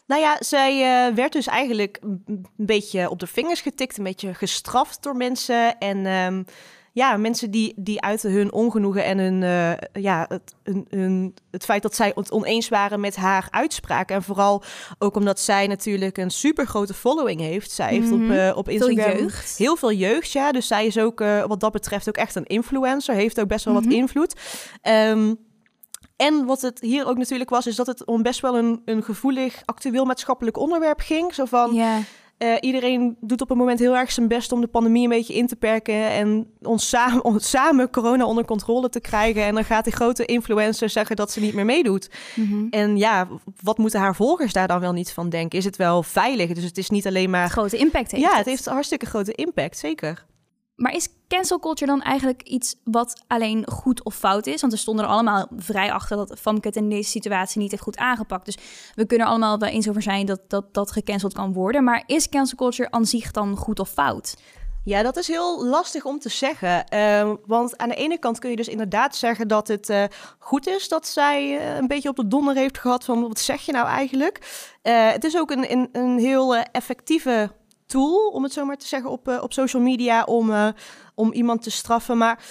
Nou 0.06 0.20
ja, 0.20 0.36
zij 0.38 0.74
uh, 1.08 1.14
werd 1.14 1.32
dus 1.32 1.46
eigenlijk 1.46 1.98
een 2.00 2.46
beetje 2.56 3.10
op 3.10 3.18
de 3.18 3.26
vingers 3.26 3.60
getikt, 3.60 3.98
een 3.98 4.04
beetje 4.04 4.34
gestraft 4.34 5.02
door 5.02 5.16
mensen. 5.16 5.78
En 5.78 6.06
um, 6.06 6.44
ja, 6.92 7.16
mensen 7.16 7.50
die, 7.50 7.72
die 7.76 8.00
uiten 8.00 8.32
hun 8.32 8.52
ongenoegen 8.52 9.04
en 9.04 9.18
hun, 9.18 9.42
uh, 9.42 10.02
ja, 10.02 10.26
het, 10.28 10.54
hun, 10.88 11.34
het 11.50 11.64
feit 11.64 11.82
dat 11.82 11.94
zij 11.94 12.12
het 12.14 12.32
oneens 12.32 12.68
waren 12.68 13.00
met 13.00 13.16
haar 13.16 13.48
uitspraken. 13.50 14.16
En 14.16 14.22
vooral 14.22 14.62
ook 14.98 15.16
omdat 15.16 15.40
zij 15.40 15.66
natuurlijk 15.66 16.18
een 16.18 16.30
super 16.30 16.66
grote 16.66 16.94
following 16.94 17.40
heeft. 17.40 17.70
Zij 17.70 17.88
heeft 17.88 18.12
op, 18.12 18.20
uh, 18.20 18.52
op 18.54 18.68
Instagram 18.68 19.30
veel 19.30 19.56
heel 19.56 19.76
veel 19.76 19.92
jeugd. 19.92 20.32
Ja, 20.32 20.52
dus 20.52 20.66
zij 20.66 20.86
is 20.86 20.98
ook 20.98 21.20
uh, 21.20 21.44
wat 21.44 21.60
dat 21.60 21.72
betreft 21.72 22.08
ook 22.08 22.16
echt 22.16 22.34
een 22.34 22.46
influencer. 22.46 23.14
Heeft 23.14 23.40
ook 23.40 23.48
best 23.48 23.64
wel 23.64 23.74
wat 23.74 23.84
mhm. 23.84 23.92
invloed. 23.92 24.40
Um, 24.82 25.38
en 26.16 26.44
wat 26.44 26.60
het 26.60 26.80
hier 26.80 27.06
ook 27.06 27.16
natuurlijk 27.16 27.50
was, 27.50 27.66
is 27.66 27.76
dat 27.76 27.86
het 27.86 28.04
om 28.04 28.22
best 28.22 28.40
wel 28.40 28.58
een, 28.58 28.82
een 28.84 29.02
gevoelig, 29.02 29.62
actueel 29.64 30.04
maatschappelijk 30.04 30.58
onderwerp 30.58 31.00
ging. 31.00 31.34
Zo 31.34 31.44
van. 31.44 31.74
Uh, 32.42 32.54
iedereen 32.60 33.16
doet 33.20 33.40
op 33.40 33.48
het 33.48 33.58
moment 33.58 33.78
heel 33.78 33.96
erg 33.96 34.12
zijn 34.12 34.28
best 34.28 34.52
om 34.52 34.60
de 34.60 34.66
pandemie 34.66 35.02
een 35.02 35.08
beetje 35.08 35.34
in 35.34 35.46
te 35.46 35.56
perken 35.56 36.10
en 36.10 36.46
ons 36.62 36.88
samen, 36.88 37.24
ons 37.24 37.50
samen 37.50 37.90
corona 37.90 38.24
onder 38.24 38.44
controle 38.44 38.88
te 38.88 39.00
krijgen. 39.00 39.44
En 39.44 39.54
dan 39.54 39.64
gaat 39.64 39.84
die 39.84 39.92
grote 39.92 40.24
influencer 40.24 40.90
zeggen 40.90 41.16
dat 41.16 41.30
ze 41.30 41.40
niet 41.40 41.54
meer 41.54 41.64
meedoet. 41.64 42.10
Mm 42.34 42.66
En 42.70 42.96
ja, 42.96 43.28
wat 43.60 43.78
moeten 43.78 44.00
haar 44.00 44.14
volgers 44.14 44.52
daar 44.52 44.68
dan 44.68 44.80
wel 44.80 44.92
niet 44.92 45.12
van 45.12 45.28
denken? 45.28 45.58
Is 45.58 45.64
het 45.64 45.76
wel 45.76 46.02
veilig? 46.02 46.52
Dus 46.52 46.64
het 46.64 46.78
is 46.78 46.90
niet 46.90 47.06
alleen 47.06 47.30
maar. 47.30 47.48
Grote 47.48 47.76
impact 47.76 48.10
heeft. 48.10 48.22
Ja, 48.22 48.28
het, 48.28 48.38
het 48.38 48.46
heeft 48.46 48.64
hartstikke 48.64 49.06
grote 49.06 49.32
impact, 49.32 49.78
zeker. 49.78 50.24
Maar 50.74 50.94
is 50.94 51.08
cancel 51.28 51.58
culture 51.58 51.90
dan 51.90 52.02
eigenlijk 52.02 52.42
iets 52.42 52.76
wat 52.84 53.22
alleen 53.26 53.66
goed 53.70 54.02
of 54.02 54.14
fout 54.14 54.46
is? 54.46 54.60
Want 54.60 54.72
we 54.72 54.78
stonden 54.78 55.04
er 55.04 55.10
allemaal 55.10 55.48
vrij 55.56 55.92
achter 55.92 56.16
dat 56.16 56.38
Famke 56.38 56.66
het 56.66 56.76
in 56.76 56.88
deze 56.88 57.10
situatie 57.10 57.60
niet 57.60 57.70
heeft 57.70 57.82
goed 57.82 57.96
aangepakt. 57.96 58.44
Dus 58.44 58.56
we 58.94 59.06
kunnen 59.06 59.26
er 59.26 59.32
allemaal 59.32 59.58
wel 59.58 59.69
eens 59.69 59.88
over 59.88 60.02
zijn 60.02 60.26
dat, 60.26 60.40
dat 60.48 60.74
dat 60.74 60.92
gecanceld 60.92 61.32
kan 61.32 61.52
worden. 61.52 61.84
Maar 61.84 62.02
is 62.06 62.28
cancel 62.28 62.56
culture 62.56 62.90
aan 62.90 63.06
zich 63.06 63.30
dan 63.30 63.56
goed 63.56 63.78
of 63.78 63.90
fout? 63.90 64.36
Ja, 64.84 65.02
dat 65.02 65.16
is 65.16 65.28
heel 65.28 65.64
lastig 65.64 66.04
om 66.04 66.19
te 66.19 66.28
zeggen. 66.28 66.84
Uh, 66.94 67.32
want 67.46 67.78
aan 67.78 67.88
de 67.88 67.94
ene 67.94 68.18
kant 68.18 68.38
kun 68.38 68.50
je 68.50 68.56
dus 68.56 68.68
inderdaad 68.68 69.16
zeggen 69.16 69.48
dat 69.48 69.68
het 69.68 69.88
uh, 69.88 70.04
goed 70.38 70.66
is 70.66 70.88
dat 70.88 71.06
zij 71.06 71.44
uh, 71.44 71.76
een 71.76 71.86
beetje 71.86 72.08
op 72.08 72.16
de 72.16 72.28
donder 72.28 72.56
heeft 72.56 72.78
gehad 72.78 73.04
van 73.04 73.20
wat 73.20 73.38
zeg 73.38 73.60
je 73.60 73.72
nou 73.72 73.86
eigenlijk. 73.86 74.38
Uh, 74.82 75.10
het 75.10 75.25
is 75.25 75.36
ook 75.36 75.50
een, 75.50 75.72
een, 75.72 75.88
een 75.92 76.18
heel 76.18 76.56
effectieve 76.56 77.50
tool, 77.92 78.28
om 78.28 78.42
het 78.42 78.52
zo 78.52 78.64
maar 78.64 78.76
te 78.76 78.86
zeggen, 78.86 79.10
op, 79.10 79.28
uh, 79.28 79.42
op 79.42 79.52
social 79.52 79.82
media 79.82 80.24
om, 80.24 80.50
uh, 80.50 80.68
om 81.14 81.32
iemand 81.32 81.62
te 81.62 81.70
straffen. 81.70 82.18
Maar 82.18 82.44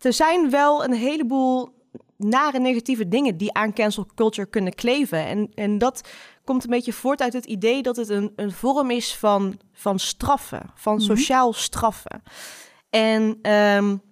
er 0.00 0.12
zijn 0.12 0.50
wel 0.50 0.84
een 0.84 0.92
heleboel 0.92 1.74
nare 2.16 2.58
negatieve 2.58 3.08
dingen 3.08 3.36
die 3.36 3.52
aan 3.52 3.72
cancel 3.72 4.06
culture 4.14 4.48
kunnen 4.48 4.74
kleven. 4.74 5.26
En, 5.26 5.50
en 5.54 5.78
dat 5.78 6.08
komt 6.44 6.64
een 6.64 6.70
beetje 6.70 6.92
voort 6.92 7.22
uit 7.22 7.32
het 7.32 7.44
idee 7.44 7.82
dat 7.82 7.96
het 7.96 8.08
een, 8.08 8.32
een 8.36 8.52
vorm 8.52 8.90
is 8.90 9.16
van, 9.16 9.60
van 9.72 9.98
straffen, 9.98 10.70
van 10.74 10.94
mhm. 10.94 11.04
sociaal 11.04 11.52
straffen. 11.52 12.22
En 12.90 13.52
um, 13.52 14.02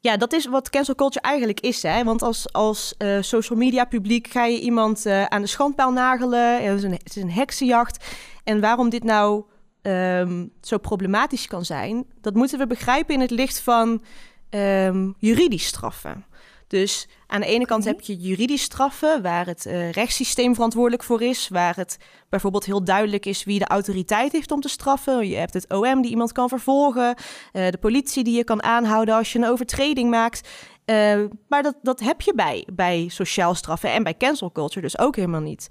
ja, 0.00 0.16
dat 0.16 0.32
is 0.32 0.46
wat 0.46 0.70
cancel 0.70 0.94
culture 0.94 1.26
eigenlijk 1.26 1.60
is. 1.60 1.82
Hè? 1.82 2.04
Want 2.04 2.22
als, 2.22 2.52
als 2.52 2.94
uh, 2.98 3.18
social 3.20 3.58
media 3.58 3.84
publiek 3.84 4.28
ga 4.28 4.44
je 4.44 4.60
iemand 4.60 5.06
uh, 5.06 5.24
aan 5.24 5.40
de 5.40 5.46
schandpaal 5.46 5.92
nagelen. 5.92 6.64
Het 6.64 6.78
is, 6.78 6.82
een, 6.82 6.92
het 6.92 7.16
is 7.16 7.22
een 7.22 7.30
heksenjacht. 7.30 8.04
En 8.44 8.60
waarom 8.60 8.88
dit 8.88 9.04
nou 9.04 9.44
um, 9.86 10.50
zo 10.60 10.78
problematisch 10.78 11.46
kan 11.46 11.64
zijn, 11.64 12.06
dat 12.20 12.34
moeten 12.34 12.58
we 12.58 12.66
begrijpen 12.66 13.14
in 13.14 13.20
het 13.20 13.30
licht 13.30 13.60
van 13.60 14.02
um, 14.50 15.14
juridisch 15.18 15.66
straffen. 15.66 16.24
Dus 16.68 17.08
aan 17.26 17.40
de 17.40 17.46
ene 17.46 17.66
kant 17.66 17.84
heb 17.84 18.00
je 18.00 18.16
juridisch 18.16 18.62
straffen, 18.62 19.22
waar 19.22 19.46
het 19.46 19.66
uh, 19.66 19.90
rechtssysteem 19.90 20.54
verantwoordelijk 20.54 21.02
voor 21.02 21.22
is, 21.22 21.48
waar 21.48 21.76
het 21.76 21.98
bijvoorbeeld 22.28 22.64
heel 22.64 22.84
duidelijk 22.84 23.26
is 23.26 23.44
wie 23.44 23.58
de 23.58 23.66
autoriteit 23.66 24.32
heeft 24.32 24.50
om 24.50 24.60
te 24.60 24.68
straffen. 24.68 25.28
Je 25.28 25.36
hebt 25.36 25.54
het 25.54 25.68
OM 25.68 26.02
die 26.02 26.10
iemand 26.10 26.32
kan 26.32 26.48
vervolgen, 26.48 27.16
uh, 27.52 27.68
de 27.70 27.78
politie 27.78 28.24
die 28.24 28.36
je 28.36 28.44
kan 28.44 28.62
aanhouden 28.62 29.14
als 29.14 29.32
je 29.32 29.38
een 29.38 29.48
overtreding 29.48 30.10
maakt. 30.10 30.48
Uh, 30.86 31.24
maar 31.48 31.62
dat, 31.62 31.74
dat 31.82 32.00
heb 32.00 32.20
je 32.20 32.34
bij, 32.34 32.66
bij 32.72 33.08
sociaal 33.08 33.54
straffen 33.54 33.92
en 33.92 34.02
bij 34.02 34.16
cancel 34.16 34.52
culture 34.52 34.80
dus 34.80 34.98
ook 34.98 35.16
helemaal 35.16 35.40
niet. 35.40 35.68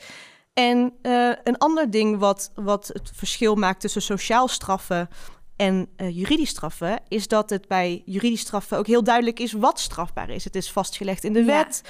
En 0.56 0.94
uh, 1.02 1.32
een 1.44 1.58
ander 1.58 1.92
ding 1.92 2.20
wat, 2.20 2.52
wat 2.54 2.88
het 2.94 3.12
verschil 3.14 3.56
maakt 3.56 3.80
tussen 3.80 4.02
sociaal 4.02 4.48
straffen 4.48 5.10
en 5.56 5.88
uh, 5.98 6.16
juridisch 6.16 6.50
straffen, 6.50 7.00
is 7.08 7.28
dat 7.28 7.50
het 7.50 7.68
bij 7.68 8.02
juridisch 8.06 8.40
straffen 8.40 8.78
ook 8.78 8.88
heel 8.88 9.04
duidelijk 9.04 9.40
is 9.40 9.52
wat 9.52 9.80
strafbaar 9.80 10.30
is. 10.30 10.44
Het 10.44 10.56
is 10.56 10.72
vastgelegd 10.72 11.24
in 11.24 11.34
de 11.34 11.40
ja. 11.40 11.46
wet. 11.46 11.82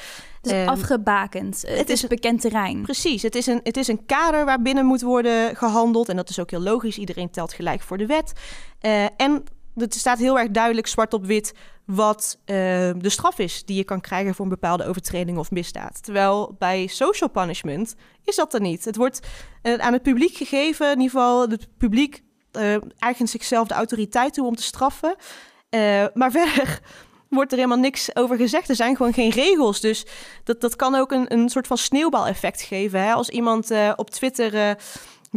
Het 0.42 0.52
is 0.52 0.52
um, 0.52 0.68
afgebakend. 0.68 1.62
Het, 1.62 1.78
het 1.78 1.90
is 1.90 2.02
een 2.02 2.10
bekend 2.10 2.42
terrein. 2.42 2.82
Precies. 2.82 3.22
Het 3.22 3.36
is, 3.36 3.46
een, 3.46 3.60
het 3.64 3.78
is 3.78 3.88
een 3.88 4.06
kader 4.06 4.46
waarbinnen 4.46 4.86
moet 4.86 5.02
worden 5.02 5.56
gehandeld. 5.56 6.10
En 6.10 6.16
dat 6.16 6.30
is 6.30 6.40
ook 6.40 6.50
heel 6.50 6.62
logisch. 6.62 6.98
Iedereen 6.98 7.30
telt 7.30 7.54
gelijk 7.54 7.82
voor 7.82 7.98
de 7.98 8.06
wet. 8.06 8.34
Uh, 8.82 9.04
en 9.18 9.44
er 9.76 9.88
staat 9.90 10.18
heel 10.18 10.40
erg 10.40 10.52
duidelijk 10.52 10.88
zwart 10.88 11.14
op 11.14 11.26
wit 11.26 11.54
wat 11.86 12.38
uh, 12.40 12.56
de 12.98 13.10
straf 13.10 13.40
is 13.40 13.66
die 13.66 13.78
je 13.78 13.84
kan 13.84 14.02
krijgen 14.02 14.36
voor 14.36 14.46
een 14.46 14.52
bepaalde 14.52 14.86
overtreding 14.86 15.38
of 15.38 15.52
misdaad. 15.52 16.04
Terwijl 16.04 16.56
bij 16.60 16.88
social 16.88 17.30
punishment 17.30 17.96
is 18.24 18.36
dat 18.36 18.54
er 18.54 18.62
niet. 18.62 18.86
Het 18.86 18.96
wordt 18.96 19.20
uh, 19.64 19.74
aan 19.74 19.94
het 19.94 20.02
publiek 20.02 20.38
gegeven, 20.38 20.86
in 20.86 21.02
ieder 21.02 21.12
geval 21.12 21.50
het 21.50 21.68
publiek 21.78 22.24
uh, 22.52 22.76
eigent 23.00 23.30
zichzelf 23.30 23.68
de 23.68 23.74
autoriteit 23.74 24.34
toe 24.34 24.48
om 24.48 24.56
te 24.56 24.64
straffen. 24.64 25.16
maar 26.14 26.32
verder 26.42 26.80
wordt 27.30 27.52
er 27.52 27.58
helemaal 27.58 27.80
niks 27.80 28.16
over 28.16 28.38
gezegd. 28.38 28.70
Er 28.70 28.76
zijn 28.76 28.96
gewoon 28.96 29.14
geen 29.14 29.32
regels. 29.32 29.80
Dus 29.80 30.06
dat, 30.44 30.62
dat 30.62 30.76
kan 30.76 30.96
ook 30.96 31.12
een, 31.12 31.34
een 31.34 31.50
soort 31.50 31.68
van 31.68 31.78
sneeuwbaleffect 31.78 32.62
geven. 32.62 33.02
Hè? 33.02 33.14
Als 33.14 33.30
iemand 33.30 33.72
op 33.96 34.10
Twitter 34.10 34.78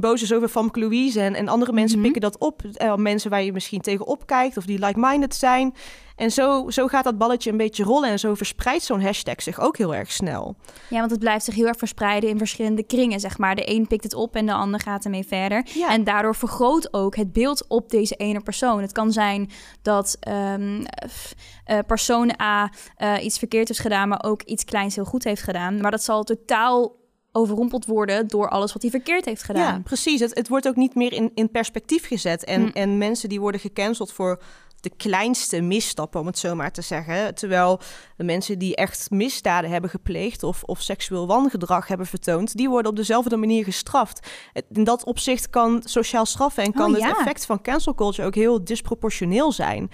boos 0.00 0.22
is 0.22 0.32
over 0.32 0.48
Famke 0.48 0.80
Louise 0.80 1.20
en, 1.20 1.34
en 1.34 1.48
andere 1.48 1.72
mensen 1.72 1.98
mm 1.98 2.04
-hmm. 2.04 2.12
pikken 2.12 2.30
dat 2.30 2.40
op. 2.40 2.62
Uh, 2.82 2.94
mensen 2.94 3.30
waar 3.30 3.42
je 3.42 3.52
misschien 3.52 3.80
tegenop 3.80 4.26
kijkt 4.26 4.56
of 4.56 4.64
die 4.64 4.84
like-minded 4.84 5.34
zijn. 5.34 5.74
En 6.18 6.30
zo, 6.30 6.70
zo 6.70 6.86
gaat 6.86 7.04
dat 7.04 7.18
balletje 7.18 7.50
een 7.50 7.56
beetje 7.56 7.84
rollen 7.84 8.10
en 8.10 8.18
zo 8.18 8.34
verspreidt 8.34 8.84
zo'n 8.84 9.02
hashtag 9.02 9.42
zich 9.42 9.60
ook 9.60 9.76
heel 9.76 9.94
erg 9.94 10.12
snel. 10.12 10.56
Ja, 10.90 10.98
want 10.98 11.10
het 11.10 11.20
blijft 11.20 11.44
zich 11.44 11.54
heel 11.54 11.66
erg 11.66 11.78
verspreiden 11.78 12.30
in 12.30 12.38
verschillende 12.38 12.82
kringen, 12.82 13.20
zeg 13.20 13.38
maar. 13.38 13.54
De 13.54 13.70
een 13.70 13.86
pikt 13.86 14.04
het 14.04 14.14
op 14.14 14.34
en 14.34 14.46
de 14.46 14.52
ander 14.52 14.80
gaat 14.80 15.04
ermee 15.04 15.26
verder. 15.26 15.66
Ja. 15.74 15.90
En 15.90 16.04
daardoor 16.04 16.34
vergroot 16.34 16.92
ook 16.92 17.16
het 17.16 17.32
beeld 17.32 17.64
op 17.68 17.90
deze 17.90 18.14
ene 18.14 18.40
persoon. 18.40 18.80
Het 18.80 18.92
kan 18.92 19.12
zijn 19.12 19.50
dat 19.82 20.18
um, 20.28 20.78
uh, 20.80 21.78
persoon 21.86 22.40
A 22.40 22.70
uh, 22.98 23.24
iets 23.24 23.38
verkeerd 23.38 23.68
heeft 23.68 23.80
gedaan, 23.80 24.08
maar 24.08 24.24
ook 24.24 24.42
iets 24.42 24.64
kleins 24.64 24.94
heel 24.94 25.04
goed 25.04 25.24
heeft 25.24 25.42
gedaan. 25.42 25.80
Maar 25.80 25.90
dat 25.90 26.02
zal 26.02 26.24
totaal 26.24 26.97
overrompeld 27.32 27.86
worden 27.86 28.28
door 28.28 28.48
alles 28.48 28.72
wat 28.72 28.82
hij 28.82 28.90
verkeerd 28.90 29.24
heeft 29.24 29.42
gedaan. 29.42 29.74
Ja, 29.74 29.80
precies. 29.84 30.20
Het, 30.20 30.34
het 30.34 30.48
wordt 30.48 30.68
ook 30.68 30.76
niet 30.76 30.94
meer 30.94 31.12
in, 31.12 31.30
in 31.34 31.50
perspectief 31.50 32.06
gezet. 32.06 32.44
En, 32.44 32.62
hm. 32.62 32.70
en 32.72 32.98
mensen 32.98 33.28
die 33.28 33.40
worden 33.40 33.60
gecanceld 33.60 34.12
voor 34.12 34.42
de 34.80 34.90
kleinste 34.96 35.60
misstappen, 35.60 36.20
om 36.20 36.26
het 36.26 36.38
zo 36.38 36.54
maar 36.54 36.72
te 36.72 36.82
zeggen. 36.82 37.34
Terwijl 37.34 37.80
de 38.16 38.24
mensen 38.24 38.58
die 38.58 38.76
echt 38.76 39.10
misdaden 39.10 39.70
hebben 39.70 39.90
gepleegd 39.90 40.42
of, 40.42 40.62
of 40.62 40.80
seksueel 40.80 41.26
wangedrag 41.26 41.88
hebben 41.88 42.06
vertoond, 42.06 42.56
die 42.56 42.68
worden 42.68 42.90
op 42.90 42.96
dezelfde 42.96 43.36
manier 43.36 43.64
gestraft. 43.64 44.28
In 44.72 44.84
dat 44.84 45.04
opzicht 45.04 45.50
kan 45.50 45.82
sociaal 45.84 46.26
straffen 46.26 46.62
en 46.62 46.72
kan 46.72 46.92
oh, 46.92 46.98
ja. 46.98 47.08
het 47.08 47.16
effect 47.16 47.46
van 47.46 47.62
cancel 47.62 47.94
culture 47.94 48.26
ook 48.26 48.34
heel 48.34 48.64
disproportioneel 48.64 49.52
zijn. 49.52 49.90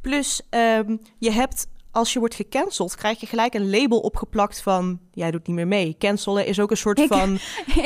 Plus, 0.00 0.40
um, 0.50 1.00
je 1.18 1.30
hebt 1.30 1.66
als 1.94 2.12
je 2.12 2.18
wordt 2.18 2.34
gecanceld, 2.34 2.96
krijg 2.96 3.20
je 3.20 3.26
gelijk 3.26 3.54
een 3.54 3.70
label 3.70 4.00
opgeplakt 4.00 4.62
van... 4.62 5.00
jij 5.12 5.30
doet 5.30 5.46
niet 5.46 5.56
meer 5.56 5.66
mee. 5.66 5.96
Cancelen 5.98 6.46
is 6.46 6.60
ook 6.60 6.70
een 6.70 6.76
soort 6.76 6.98
ik, 6.98 7.08
van... 7.08 7.34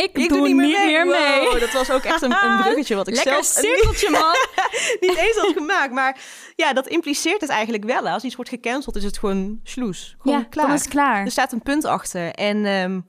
Ik, 0.05 0.11
ik 0.13 0.29
doe, 0.29 0.47
niet 0.47 0.57
meer 0.57 0.67
mee. 0.67 0.87
Meer 0.87 1.07
mee. 1.07 1.41
Wow, 1.41 1.61
dat 1.67 1.73
was 1.73 1.91
ook 1.91 2.03
echt 2.03 2.23
een, 2.23 2.33
een 2.45 2.57
bruggetje 2.57 2.95
wat 2.95 3.09
ik 3.09 3.15
Lekker 3.15 3.45
zelf... 3.45 3.47
cirkeltje, 3.65 4.11
man. 4.11 4.35
niet 5.01 5.17
eens 5.17 5.37
had 5.37 5.53
gemaakt, 5.55 5.93
maar 5.93 6.21
ja, 6.57 6.73
dat 6.73 6.87
impliceert 6.87 7.41
het 7.41 7.51
eigenlijk 7.51 7.85
wel. 7.85 8.09
Als 8.09 8.25
iets 8.25 8.37
wordt 8.37 8.51
gecanceld, 8.51 8.97
is 8.97 9.05
het 9.05 9.19
gewoon 9.19 9.61
sloes. 9.63 10.17
Gewoon 10.19 10.39
ja, 10.39 10.45
klaar. 10.45 10.67
dan 10.67 10.75
is 10.75 10.89
klaar. 10.89 11.25
Er 11.25 11.31
staat 11.31 11.53
een 11.53 11.63
punt 11.63 11.85
achter. 11.85 12.31
En 12.31 12.67
um, 12.67 13.07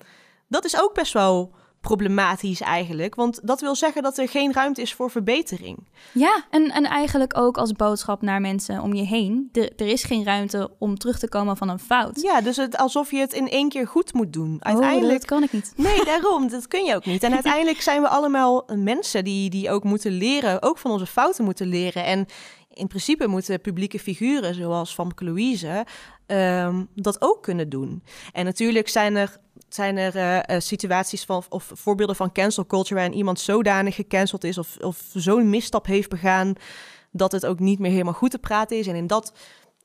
dat 0.48 0.65
is 0.65 0.82
ook 0.82 0.94
best 0.94 1.13
wel 1.13 1.53
problematisch 1.82 2.62
eigenlijk. 2.62 3.16
Want 3.16 3.40
dat 3.44 3.62
wil 3.62 3.76
zeggen 3.76 4.04
dat 4.04 4.18
er 4.18 4.30
geen 4.30 4.54
ruimte 4.54 4.82
is 4.82 4.94
voor 4.94 5.12
verbetering. 5.12 5.88
Ja, 6.12 6.46
en, 6.50 6.72
en 6.72 6.86
eigenlijk 6.86 7.38
ook 7.38 7.58
als 7.58 7.72
boodschap 7.72 8.22
naar 8.22 8.42
mensen 8.42 8.82
om 8.82 8.94
je 8.94 9.04
heen. 9.04 9.50
Er, 9.54 9.72
er 9.76 9.88
is 9.88 10.04
geen 10.04 10.24
ruimte 10.24 10.72
om 10.80 10.98
terug 10.98 11.20
te 11.20 11.30
komen 11.30 11.58
van 11.58 11.70
een 11.70 11.80
fout. 11.80 12.22
Ja, 12.22 12.42
dus 12.42 12.56
het, 12.56 12.78
alsof 12.78 13.12
je 13.12 13.18
het 13.18 13.34
in 13.34 13.50
één 13.50 13.70
keer 13.70 13.88
goed 13.88 14.14
moet 14.14 14.34
doen. 14.34 14.58
Uiteindelijk... 14.60 15.14
Oh, 15.14 15.20
dat 15.20 15.26
kan 15.26 15.44
ik 15.44 15.52
niet. 15.52 15.74
Nee, 15.76 16.06
daarom. 16.06 16.50
Dat 16.50 16.68
kun 16.68 16.84
je 16.84 16.96
ook 16.96 17.06
niet. 17.06 17.24
En 17.24 17.34
uiteindelijk 17.42 17.82
zijn 17.82 18.02
we 18.02 18.08
allemaal 18.08 18.68
mensen 18.76 19.24
die, 19.24 19.50
die 19.50 19.72
ook 19.72 19.84
moeten 19.84 20.12
leren. 20.12 20.62
Ook 20.62 20.78
van 20.78 20.92
onze 20.92 21.06
fouten 21.06 21.44
moeten 21.44 21.68
leren. 21.68 22.06
En 22.06 22.26
in 22.74 22.88
principe 22.88 23.28
moeten 23.28 23.62
publieke 23.62 24.00
figuren 24.00 24.56
zoals 24.56 24.94
Famke 24.94 25.24
Louise 25.24 25.86
um, 26.28 26.88
dat 26.96 27.22
ook 27.22 27.44
kunnen 27.44 27.70
doen. 27.70 28.04
En 28.32 28.46
natuurlijk 28.46 28.88
zijn 28.88 29.16
er 29.16 29.38
zijn 29.76 29.98
er 29.98 30.16
uh, 30.16 30.36
uh, 30.36 30.62
situaties 30.62 31.24
van, 31.24 31.44
of 31.50 31.72
voorbeelden 31.74 32.16
van 32.16 32.32
cancel 32.32 32.66
culture 32.66 32.96
waarin 32.96 33.18
iemand 33.18 33.40
zodanig 33.40 33.96
gecanceld 33.96 34.44
is 34.44 34.58
of, 34.58 34.78
of 34.78 35.04
zo'n 35.14 35.50
misstap 35.50 35.86
heeft 35.86 36.10
begaan 36.10 36.54
dat 37.12 37.32
het 37.32 37.46
ook 37.46 37.60
niet 37.60 37.80
meer 37.80 37.92
helemaal 37.92 38.14
goed 38.14 38.32
te 38.32 38.40
praten 38.40 38.78
is. 38.78 38.88
En 38.88 38.96
in 38.96 39.08
dat, 39.08 39.34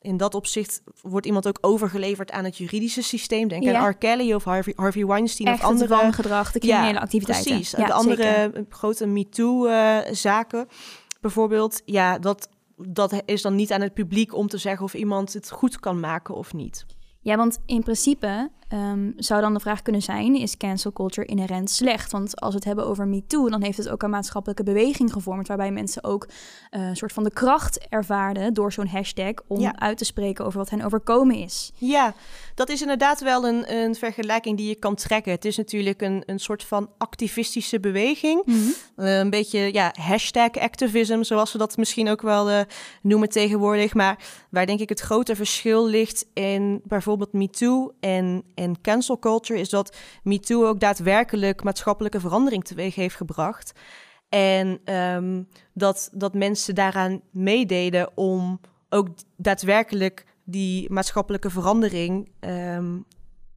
in 0.00 0.16
dat 0.16 0.34
opzicht 0.34 0.82
wordt 1.02 1.26
iemand 1.26 1.48
ook 1.48 1.58
overgeleverd 1.60 2.30
aan 2.30 2.44
het 2.44 2.56
juridische 2.58 3.02
systeem. 3.02 3.48
Denk 3.48 3.62
Ja. 3.62 3.78
aan 3.78 3.88
R. 3.88 3.94
Kelly 3.94 4.32
of 4.32 4.44
Harvey, 4.44 4.72
Harvey 4.76 5.06
Weinstein 5.06 5.48
Echt 5.48 5.58
of 5.58 5.64
andere... 5.64 5.94
het 5.94 6.02
wangedrag, 6.02 6.52
de 6.52 6.58
criminele 6.58 7.00
activiteiten. 7.00 7.50
Precies. 7.50 7.70
Ja, 7.70 7.86
de 7.86 7.92
andere 7.92 8.22
zeker. 8.22 8.64
grote 8.68 9.06
MeToo-zaken 9.06 10.68
bijvoorbeeld. 11.20 11.82
Ja, 11.84 12.18
dat, 12.18 12.48
dat 12.76 13.22
is 13.24 13.42
dan 13.42 13.54
niet 13.54 13.72
aan 13.72 13.80
het 13.80 13.94
publiek 13.94 14.34
om 14.34 14.48
te 14.48 14.58
zeggen 14.58 14.84
of 14.84 14.94
iemand 14.94 15.32
het 15.32 15.50
goed 15.50 15.80
kan 15.80 16.00
maken 16.00 16.34
of 16.34 16.52
niet. 16.52 16.86
Ja, 17.20 17.36
want 17.36 17.58
in 17.66 17.82
principe 17.82 18.50
um, 18.74 19.12
zou 19.16 19.40
dan 19.40 19.54
de 19.54 19.60
vraag 19.60 19.82
kunnen 19.82 20.02
zijn: 20.02 20.34
is 20.34 20.56
cancel 20.56 20.92
culture 20.92 21.26
inherent 21.26 21.70
slecht? 21.70 22.12
Want 22.12 22.40
als 22.40 22.50
we 22.50 22.56
het 22.56 22.64
hebben 22.64 22.86
over 22.86 23.06
MeToo, 23.08 23.48
dan 23.48 23.62
heeft 23.62 23.78
het 23.78 23.88
ook 23.88 24.02
een 24.02 24.10
maatschappelijke 24.10 24.62
beweging 24.62 25.12
gevormd, 25.12 25.48
waarbij 25.48 25.70
mensen 25.70 26.04
ook 26.04 26.26
uh, 26.70 26.86
een 26.88 26.96
soort 26.96 27.12
van 27.12 27.24
de 27.24 27.32
kracht 27.32 27.86
ervaarden 27.88 28.54
door 28.54 28.72
zo'n 28.72 28.86
hashtag 28.86 29.32
om 29.46 29.60
Ja. 29.60 29.78
uit 29.78 29.98
te 29.98 30.04
spreken 30.04 30.44
over 30.44 30.58
wat 30.58 30.70
hen 30.70 30.82
overkomen 30.82 31.36
is. 31.36 31.72
Ja, 31.74 32.14
dat 32.54 32.68
is 32.68 32.80
inderdaad 32.80 33.20
wel 33.20 33.46
een, 33.48 33.74
een 33.74 33.94
vergelijking 33.94 34.56
die 34.56 34.68
je 34.68 34.74
kan 34.74 34.94
trekken. 34.94 35.32
Het 35.32 35.44
is 35.44 35.56
natuurlijk 35.56 36.02
een, 36.02 36.22
een 36.26 36.38
soort 36.40 36.64
van 36.64 36.88
activistische 36.98 37.80
beweging. 37.80 38.42
Uh, 38.46 39.18
een 39.18 39.30
beetje 39.30 39.72
ja, 39.72 39.94
hashtag 40.00 40.50
activism, 40.58 41.22
zoals 41.22 41.52
we 41.52 41.58
dat 41.58 41.76
misschien 41.76 42.08
ook 42.08 42.22
wel 42.22 42.50
uh, 42.50 42.60
noemen 43.02 43.28
tegenwoordig. 43.28 43.94
Maar 43.94 44.18
waar 44.50 44.66
denk 44.66 44.80
ik 44.80 44.88
het 44.88 45.00
grote 45.00 45.36
verschil 45.36 45.86
ligt 45.86 46.26
in 46.32 46.80
bijvoorbeeld 46.84 47.32
MeToo 47.32 47.92
en, 48.00 48.42
en 48.64 48.80
cancel 48.80 49.18
culture... 49.18 49.60
is 49.60 49.68
dat 49.68 49.96
MeToo 50.22 50.66
ook 50.66 50.80
daadwerkelijk 50.80 51.62
maatschappelijke 51.62 52.20
verandering 52.20 52.64
teweeg 52.64 52.94
heeft 52.94 53.16
gebracht. 53.16 53.72
En 54.28 54.94
um, 54.94 55.48
dat, 55.72 56.10
dat 56.12 56.34
mensen 56.34 56.74
daaraan 56.74 57.20
meededen 57.30 58.16
om 58.16 58.60
ook 58.88 59.08
daadwerkelijk 59.36 60.26
die 60.44 60.92
maatschappelijke 60.92 61.50
verandering 61.50 62.30
um, 62.40 63.04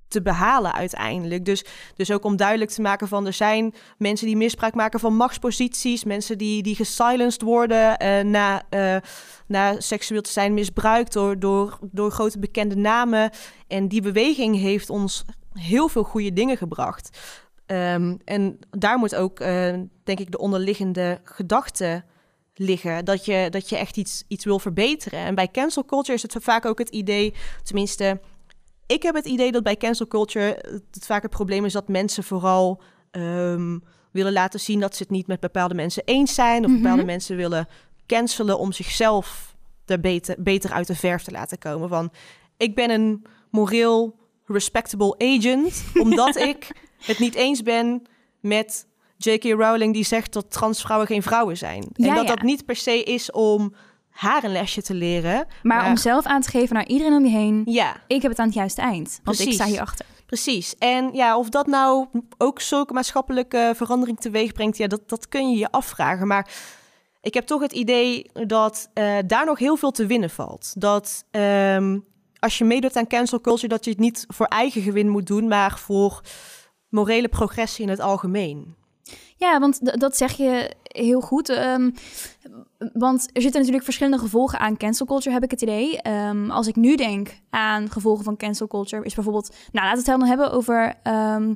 te 0.07 0.21
behalen 0.21 0.73
uiteindelijk. 0.73 1.45
Dus, 1.45 1.65
dus 1.95 2.11
ook 2.11 2.23
om 2.23 2.35
duidelijk 2.35 2.71
te 2.71 2.81
maken 2.81 3.07
van 3.07 3.25
er 3.25 3.33
zijn 3.33 3.73
mensen 3.97 4.27
die 4.27 4.37
misbruik 4.37 4.73
maken 4.73 4.99
van 4.99 5.15
machtsposities, 5.15 6.03
mensen 6.03 6.37
die, 6.37 6.63
die 6.63 6.75
gesilenced 6.75 7.41
worden 7.41 8.03
uh, 8.03 8.19
na, 8.31 8.63
uh, 8.69 8.95
na 9.47 9.79
seksueel 9.79 10.21
te 10.21 10.31
zijn 10.31 10.53
misbruikt 10.53 11.13
door, 11.13 11.39
door, 11.39 11.79
door 11.81 12.11
grote 12.11 12.39
bekende 12.39 12.75
namen. 12.75 13.29
En 13.67 13.87
die 13.87 14.01
beweging 14.01 14.55
heeft 14.55 14.89
ons 14.89 15.23
heel 15.53 15.87
veel 15.87 16.03
goede 16.03 16.33
dingen 16.33 16.57
gebracht. 16.57 17.17
Um, 17.65 18.17
en 18.25 18.59
daar 18.69 18.97
moet 18.97 19.15
ook, 19.15 19.39
uh, 19.39 19.47
denk 20.03 20.19
ik, 20.19 20.31
de 20.31 20.37
onderliggende 20.37 21.19
gedachte 21.23 22.03
liggen. 22.53 23.05
Dat 23.05 23.25
je, 23.25 23.47
dat 23.49 23.69
je 23.69 23.77
echt 23.77 23.97
iets, 23.97 24.23
iets 24.27 24.45
wil 24.45 24.59
verbeteren. 24.59 25.19
En 25.19 25.35
bij 25.35 25.47
cancel 25.51 25.85
culture 25.85 26.13
is 26.13 26.21
het 26.21 26.35
vaak 26.39 26.65
ook 26.65 26.77
het 26.77 26.89
idee, 26.89 27.33
tenminste, 27.63 28.19
ik 28.87 29.03
heb 29.03 29.15
het 29.15 29.25
idee 29.25 29.51
dat 29.51 29.63
bij 29.63 29.77
cancel 29.77 30.07
culture 30.07 30.81
het 30.91 31.05
vaak 31.05 31.21
het 31.21 31.31
probleem 31.31 31.65
is 31.65 31.73
dat 31.73 31.87
mensen 31.87 32.23
vooral 32.23 32.81
um, 33.11 33.83
willen 34.11 34.33
laten 34.33 34.59
zien 34.59 34.79
dat 34.79 34.95
ze 34.95 35.03
het 35.03 35.11
niet 35.11 35.27
met 35.27 35.39
bepaalde 35.39 35.73
mensen 35.73 36.03
eens 36.05 36.33
zijn. 36.33 36.65
Of 36.65 36.71
Mhm. 36.71 36.81
bepaalde 36.81 37.05
mensen 37.05 37.35
willen 37.35 37.67
cancelen 38.05 38.59
om 38.59 38.71
zichzelf 38.71 39.55
er 39.85 39.99
beter, 39.99 40.35
beter 40.39 40.71
uit 40.71 40.87
de 40.87 40.95
verf 40.95 41.23
te 41.23 41.31
laten 41.31 41.57
komen. 41.57 41.89
Van 41.89 42.11
ik 42.57 42.75
ben 42.75 42.89
een 42.89 43.25
moreel 43.51 44.15
respectable 44.45 45.15
agent, 45.17 45.83
omdat 46.03 46.35
ik 46.35 46.71
het 46.97 47.19
niet 47.19 47.35
eens 47.35 47.63
ben 47.63 48.01
met 48.39 48.87
J.K. 49.17 49.43
Rowling 49.43 49.93
die 49.93 50.05
zegt 50.05 50.33
dat 50.33 50.51
transvrouwen 50.51 51.07
geen 51.07 51.23
vrouwen 51.23 51.57
zijn. 51.57 51.85
Ja, 51.93 52.07
en 52.07 52.15
dat 52.15 52.27
ja. 52.27 52.35
dat 52.35 52.43
niet 52.43 52.65
per 52.65 52.75
se 52.75 53.03
is 53.03 53.31
om 53.31 53.73
haar 54.17 54.43
een 54.43 54.51
lesje 54.51 54.81
te 54.81 54.93
leren. 54.93 55.47
Maar, 55.63 55.85
om 55.85 55.97
zelf 55.97 56.25
aan 56.25 56.41
te 56.41 56.49
geven 56.49 56.75
naar 56.75 56.87
iedereen 56.87 57.13
om 57.13 57.25
je 57.25 57.31
heen: 57.31 57.61
Ja, 57.65 57.95
ik 58.07 58.21
heb 58.21 58.31
het 58.31 58.39
aan 58.39 58.45
het 58.45 58.55
juiste 58.55 58.81
eind. 58.81 59.19
Want 59.23 59.39
ik 59.39 59.53
sta 59.53 59.65
hierachter. 59.65 60.05
precies. 60.25 60.75
En 60.77 61.09
ja, 61.13 61.37
of 61.37 61.49
dat 61.49 61.67
nou 61.67 62.07
ook 62.37 62.61
zulke 62.61 62.93
maatschappelijke 62.93 63.73
verandering 63.75 64.19
teweeg 64.19 64.51
brengt, 64.51 64.77
ja, 64.77 64.87
dat, 64.87 65.09
dat 65.09 65.27
kun 65.27 65.51
je 65.51 65.57
je 65.57 65.71
afvragen. 65.71 66.27
Maar 66.27 66.49
ik 67.21 67.33
heb 67.33 67.45
toch 67.45 67.61
het 67.61 67.71
idee 67.71 68.29
dat 68.33 68.89
uh, 68.93 69.17
daar 69.25 69.45
nog 69.45 69.59
heel 69.59 69.75
veel 69.75 69.91
te 69.91 70.05
winnen 70.05 70.29
valt. 70.29 70.73
Dat 70.81 71.25
um, 71.31 72.05
als 72.39 72.57
je 72.57 72.63
meedoet 72.63 72.95
aan 72.95 73.07
cancel 73.07 73.41
culture, 73.41 73.67
dat 73.67 73.85
je 73.85 73.91
het 73.91 73.99
niet 73.99 74.25
voor 74.27 74.45
eigen 74.45 74.81
gewin 74.81 75.09
moet 75.09 75.27
doen, 75.27 75.47
maar 75.47 75.79
voor 75.79 76.21
morele 76.89 77.27
progressie 77.27 77.83
in 77.83 77.89
het 77.89 77.99
algemeen. 77.99 78.75
Ja, 79.37 79.59
want 79.59 79.99
dat 79.99 80.17
zeg 80.17 80.31
je 80.33 80.75
heel 80.83 81.21
goed. 81.21 81.49
Um, 81.49 81.93
want 82.93 83.21
er 83.21 83.41
zitten 83.41 83.59
natuurlijk 83.59 83.83
verschillende 83.83 84.17
gevolgen 84.17 84.59
aan 84.59 84.77
cancel 84.77 85.05
culture, 85.05 85.33
heb 85.33 85.43
ik 85.43 85.51
het 85.51 85.61
idee. 85.61 85.99
Um, 86.07 86.51
als 86.51 86.67
ik 86.67 86.75
nu 86.75 86.95
denk 86.95 87.39
aan 87.49 87.91
gevolgen 87.91 88.23
van 88.23 88.37
cancel 88.37 88.67
culture, 88.67 89.05
is 89.05 89.15
bijvoorbeeld... 89.15 89.49
Nou, 89.71 89.85
laten 89.85 90.03
we 90.03 90.11
het 90.11 90.19
dan 90.19 90.29
hebben 90.29 90.51
over 90.51 90.93
um, 91.03 91.55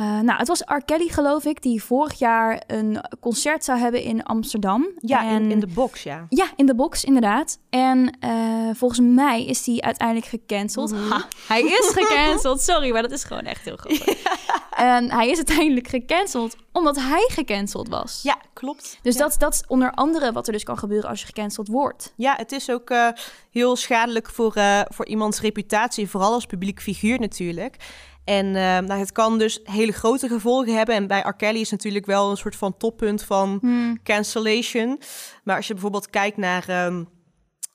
eh, 0.00 0.20
nou, 0.20 0.38
het 0.38 0.48
was 0.48 0.60
R. 0.60 0.84
Kelly, 0.84 1.08
geloof 1.08 1.44
ik, 1.44 1.62
die 1.62 1.82
vorig 1.82 2.18
jaar 2.18 2.62
een 2.66 3.04
concert 3.20 3.64
zou 3.64 3.78
hebben 3.78 4.02
in 4.02 4.22
Amsterdam. 4.22 4.88
Ja, 4.98 5.22
En- 5.22 5.42
in, 5.42 5.50
in 5.50 5.60
de 5.60 5.66
box, 5.66 6.02
ja. 6.02 6.26
Ja, 6.28 6.46
in 6.56 6.66
de 6.66 6.74
box, 6.74 7.04
inderdaad. 7.04 7.58
En 7.70 8.16
eh, 8.20 8.30
volgens 8.72 9.00
mij 9.00 9.44
is 9.44 9.66
hij 9.66 9.80
uiteindelijk 9.80 10.26
gecanceld. 10.26 10.92
Mhm. 10.92 11.10
Ha, 11.10 11.24
hij 11.46 11.62
is 11.62 11.90
gecanceld. 11.94 12.60
Sorry, 12.70 12.92
maar 12.92 13.02
dat 13.02 13.10
is 13.10 13.24
gewoon 13.24 13.42
echt 13.42 13.64
heel 13.64 13.76
grappig. 13.76 14.22
En 14.70 15.10
hij 15.10 15.28
is 15.30 15.36
uiteindelijk 15.36 15.88
gecanceld 15.88 16.56
omdat 16.72 16.96
hij 16.96 17.28
gecanceld 17.32 17.88
was. 17.88 18.20
Ja, 18.22 18.38
klopt. 18.52 18.98
Dus 19.02 19.14
ja. 19.14 19.20
dat, 19.20 19.36
dat 19.38 19.54
is 19.54 19.64
onder 19.66 19.90
andere 19.92 20.32
wat 20.32 20.46
er 20.46 20.52
dus 20.52 20.62
kan 20.62 20.78
gebeuren 20.78 21.10
als 21.10 21.20
je 21.20 21.26
gecanceld 21.26 21.68
wordt. 21.68 22.12
Ja, 22.16 22.34
het 22.36 22.52
is 22.52 22.70
ook 22.70 22.90
eh, 22.90 23.08
heel 23.50 23.76
schadelijk 23.76 24.30
voor, 24.30 24.52
voor 24.88 25.06
iemands 25.06 25.40
reputatie, 25.40 26.08
vooral 26.08 26.32
als 26.32 26.46
publiek 26.46 26.80
figuur 26.80 27.20
natuurlijk. 27.20 27.76
En 28.24 28.46
eh, 28.46 28.52
nou, 28.78 28.92
het 28.92 29.12
kan 29.12 29.38
dus 29.38 29.60
hele 29.64 29.92
grote 29.92 30.28
gevolgen 30.28 30.76
hebben. 30.76 30.94
En 30.94 31.06
bij 31.06 31.20
R. 31.20 31.32
Kelly 31.32 31.60
is 31.60 31.70
natuurlijk 31.70 32.06
wel 32.06 32.30
een 32.30 32.36
soort 32.36 32.56
van 32.56 32.76
toppunt 32.76 33.22
van 33.22 33.58
cancellation. 34.04 35.00
Maar 35.44 35.56
als 35.56 35.66
je 35.66 35.72
bijvoorbeeld 35.72 36.10
kijkt 36.10 36.36
naar, 36.36 36.68
ehm, 36.68 37.04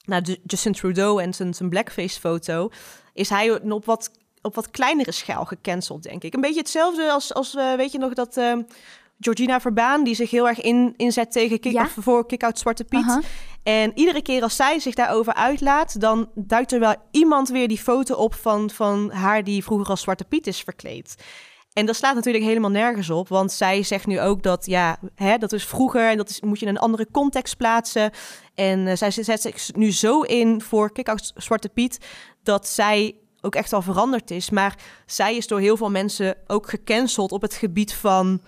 naar 0.06 0.22
Ju- 0.22 0.38
Justin 0.46 0.74
Trudeau 0.74 1.22
en 1.22 1.34
zijn, 1.34 1.54
zijn 1.54 1.70
blackface-foto, 1.70 2.70
is 3.14 3.30
hij 3.30 3.62
op 3.72 3.86
wat, 3.86 4.12
op 4.42 4.56
wat 4.56 4.72
kleinere 4.72 5.12
schaal 5.12 5.46
gecanceld, 5.46 6.04
denk 6.04 6.24
ik. 6.24 6.34
Een 6.34 6.42
beetje 6.42 6.60
hetzelfde 6.60 7.12
als, 7.12 7.34
als 7.34 7.56
eh, 7.56 7.74
weet 7.76 7.92
je 7.92 7.98
nog, 7.98 8.14
dat 8.14 8.38
ehm, 8.38 8.62
Georgina 9.20 9.60
Verbaan, 9.62 10.04
die 10.04 10.16
zich 10.16 10.30
heel 10.32 10.48
erg 10.48 10.62
in, 10.62 10.94
inzet 10.98 11.32
tegen 11.32 11.60
kick, 11.60 11.72
Ja. 11.72 11.84
of 11.84 11.96
voor 12.00 12.26
Kick-Out 12.26 12.60
Zwarte 12.60 12.84
Piet. 12.84 13.20
En 13.64 13.92
iedere 13.96 14.22
keer 14.22 14.42
als 14.42 14.56
zij 14.56 14.80
zich 14.80 14.94
daarover 14.96 15.34
uitlaat, 15.34 16.00
dan 16.02 16.30
duikt 16.36 16.72
er 16.72 16.80
wel 16.80 16.96
iemand 17.12 17.50
weer 17.50 17.68
die 17.68 17.78
foto 17.80 18.16
op 18.16 18.34
van, 18.34 18.70
van 18.70 19.12
haar 19.12 19.44
die 19.44 19.64
vroeger 19.64 19.88
als 19.88 20.02
Zwarte 20.02 20.24
Piet 20.26 20.48
is 20.48 20.62
verkleed. 20.62 21.16
En 21.74 21.86
dat 21.86 21.96
slaat 21.96 22.16
natuurlijk 22.16 22.44
helemaal 22.46 22.70
nergens 22.70 23.10
op, 23.10 23.28
want 23.28 23.52
zij 23.52 23.84
zegt 23.84 24.08
nu 24.08 24.22
ook 24.22 24.44
dat, 24.44 24.66
ja, 24.66 24.98
hè, 25.16 25.38
dat 25.38 25.54
is 25.54 25.66
vroeger 25.66 26.10
en 26.10 26.18
dat 26.18 26.30
is, 26.30 26.42
moet 26.42 26.60
je 26.60 26.66
in 26.66 26.72
een 26.72 26.82
andere 26.82 27.08
context 27.12 27.58
plaatsen. 27.58 28.12
En 28.54 28.88
eh, 28.88 28.96
zij 28.96 29.12
zet 29.12 29.42
zich 29.42 29.74
nu 29.74 29.92
zo 29.92 30.22
in 30.22 30.62
voor 30.62 30.92
Kick-Out 30.92 31.32
Zwarte 31.36 31.70
Piet, 31.70 31.98
dat 32.44 32.68
zij 32.68 33.16
ook 33.42 33.56
echt 33.56 33.74
al 33.74 33.82
veranderd 33.82 34.32
is. 34.32 34.50
Maar 34.50 34.76
zij 35.06 35.36
is 35.36 35.48
door 35.48 35.60
heel 35.60 35.78
veel 35.78 35.92
mensen 35.92 36.36
ook 36.48 36.70
gecanceld 36.70 37.32
op 37.32 37.42
het 37.42 37.54
gebied 37.54 37.94
van, 37.94 38.42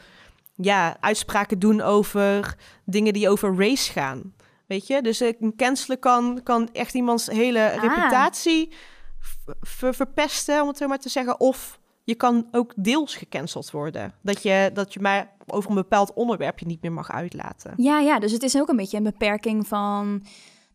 ja, 0.57 0.97
uitspraken 0.99 1.59
doen 1.59 1.81
over 1.81 2.55
dingen 2.85 3.13
die 3.13 3.29
over 3.29 3.55
race 3.57 3.91
gaan. 3.91 4.33
Weet 4.67 4.87
je, 4.87 5.01
dus 5.01 5.21
eh, 5.21 5.33
een 5.39 5.55
cancelen 5.55 5.99
kan, 5.99 6.39
kan 6.43 6.69
echt 6.73 6.93
iemands 6.93 7.27
hele 7.27 7.71
Ah. 7.71 7.81
reputatie 7.81 8.73
ver- 9.61 9.93
verpesten, 9.95 10.61
om 10.61 10.67
het 10.67 10.77
zo 10.77 10.87
maar 10.87 10.99
te 10.99 11.09
zeggen. 11.09 11.39
Of 11.39 11.79
je 12.03 12.15
kan 12.15 12.47
ook 12.51 12.73
deels 12.75 13.15
gecanceld 13.15 13.71
worden. 13.71 14.13
Dat 14.21 14.43
je, 14.43 14.69
dat 14.73 14.93
je 14.93 14.99
maar 14.99 15.35
over 15.45 15.69
een 15.69 15.75
bepaald 15.75 16.13
onderwerp 16.13 16.59
je 16.59 16.65
niet 16.65 16.81
meer 16.81 16.91
mag 16.91 17.11
uitlaten. 17.11 17.73
Ja, 17.77 17.99
ja, 17.99 18.19
dus 18.19 18.31
het 18.31 18.43
is 18.43 18.57
ook 18.57 18.69
een 18.69 18.75
beetje 18.75 18.97
een 18.97 19.03
beperking 19.03 19.67
van... 19.67 20.05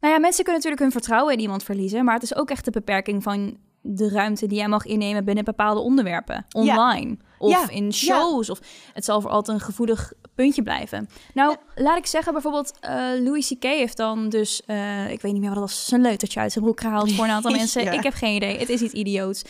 Nou 0.00 0.14
ja, 0.14 0.20
mensen 0.20 0.44
kunnen 0.44 0.62
natuurlijk 0.62 0.80
hun 0.82 0.90
vertrouwen 0.92 1.32
in 1.34 1.40
iemand 1.40 1.62
verliezen... 1.62 2.04
maar 2.04 2.14
het 2.14 2.22
is 2.22 2.36
ook 2.36 2.50
echt 2.50 2.64
de 2.64 2.70
beperking 2.70 3.22
van 3.22 3.56
de 3.80 4.08
ruimte 4.08 4.46
die 4.46 4.58
jij 4.58 4.68
mag 4.68 4.84
innemen 4.84 5.24
binnen 5.24 5.44
bepaalde 5.44 5.80
onderwerpen. 5.80 6.46
Online 6.52 7.16
of 7.42 7.50
Ja, 7.50 7.68
in 7.68 7.92
shows. 7.92 8.50
Of 8.50 8.60
het 8.92 9.04
zal 9.04 9.20
voor 9.20 9.30
altijd 9.30 9.58
een 9.58 9.64
gevoelig 9.64 10.12
puntje 10.34 10.62
blijven. 10.62 11.08
Nou, 11.34 11.56
laat 11.74 11.96
ik 11.98 12.06
zeggen 12.06 12.32
bijvoorbeeld... 12.32 12.72
eh, 12.80 12.94
Louis 13.18 13.48
C.K. 13.48 13.62
heeft 13.62 13.96
dan 13.96 14.28
dus... 14.28 14.62
eh, 14.66 15.10
ik 15.10 15.20
weet 15.20 15.32
niet 15.32 15.40
meer 15.40 15.50
wat 15.50 15.58
dat 15.58 15.68
was. 15.68 15.86
Zijn 15.86 16.00
leutertje 16.00 16.40
uit 16.40 16.52
zijn 16.52 16.64
broek 16.64 16.80
gehaald 16.80 17.12
voor 17.12 17.24
een 17.24 17.30
aantal 17.30 17.50
mensen. 17.60 17.92
Ik 17.92 18.02
heb 18.02 18.14
geen 18.14 18.34
idee. 18.34 18.58
Het 18.58 18.68
is 18.68 18.80
iets 18.80 18.94
idioots. 18.94 19.42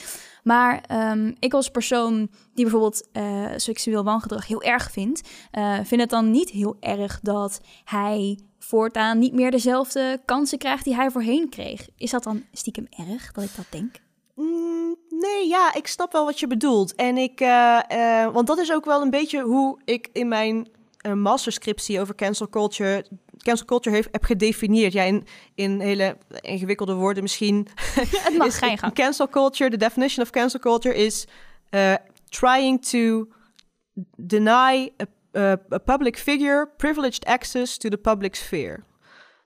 Maar 0.42 0.82
ehm, 0.87 1.32
ik 1.38 1.54
als 1.54 1.68
persoon 1.70 2.28
die 2.54 2.64
bijvoorbeeld 2.64 3.08
eh, 3.12 3.46
seksueel 3.56 4.04
wangedrag 4.04 4.46
heel 4.46 4.62
erg 4.62 4.90
vindt... 4.90 5.28
eh, 5.50 5.78
vind 5.84 6.00
het 6.00 6.11
dan 6.11 6.30
niet 6.30 6.50
heel 6.50 6.76
erg 6.80 7.20
dat 7.22 7.61
hij 7.84 8.38
voortaan 8.58 9.18
niet 9.18 9.32
meer 9.32 9.50
dezelfde 9.50 10.20
kansen 10.25 10.58
krijgt 10.58 10.84
die 10.84 10.94
hij 10.94 11.11
voorheen 11.11 11.49
kreeg. 11.49 11.88
Is 11.96 12.11
dat 12.11 12.22
dan 12.22 12.42
stiekem 12.52 12.87
erg 12.90 13.32
dat 13.32 13.44
ik 13.44 13.50
dat 13.56 13.66
denk? 13.70 14.00
Mm, 14.34 14.96
nee, 15.21 15.49
ja, 15.49 15.75
ik 15.75 15.87
snap 15.87 16.12
wel 16.12 16.25
wat 16.25 16.40
je 16.40 16.47
bedoelt. 16.47 16.95
En 16.95 17.16
ik, 17.16 17.40
eh, 17.40 18.23
eh, 18.23 18.33
want 18.33 18.47
dat 18.47 18.59
is 18.59 18.73
ook 18.73 18.85
wel 18.85 19.02
een 19.02 19.11
beetje 19.11 19.42
hoe 19.42 19.78
ik 19.85 20.09
in 20.12 20.28
mijn 20.28 20.69
eh, 20.97 21.12
masterscriptie 21.12 22.00
over 22.00 22.14
cancel 22.14 22.49
culture, 22.49 23.07
cancel 23.38 23.66
culture 23.66 23.95
heeft, 23.97 24.09
heb 24.12 24.25
gedefinieerd. 24.25 24.92
Ja, 24.92 25.02
in, 25.02 25.26
in 25.54 25.81
hele 25.81 26.16
ingewikkelde 26.40 26.95
woorden 26.95 27.23
misschien. 27.23 27.66
Het 28.25 28.37
mag, 28.37 28.47
is 28.52 28.57
ga 28.57 28.66
je 28.66 28.78
gang. 28.78 28.95
Cancel 28.95 29.28
culture, 29.28 29.71
the 29.71 29.76
definition 29.76 30.25
of 30.25 30.31
cancel 30.31 30.61
culture 30.61 30.95
is 30.95 31.26
uh, 31.71 31.95
trying 32.28 32.85
to 32.85 33.28
deny 34.16 34.88
a, 35.00 35.07
a, 35.38 35.57
a 35.71 35.78
public 35.78 36.19
figure 36.19 36.69
privileged 36.76 37.25
access 37.25 37.76
to 37.76 37.88
the 37.88 37.99
public 37.99 38.35
sphere. 38.35 38.85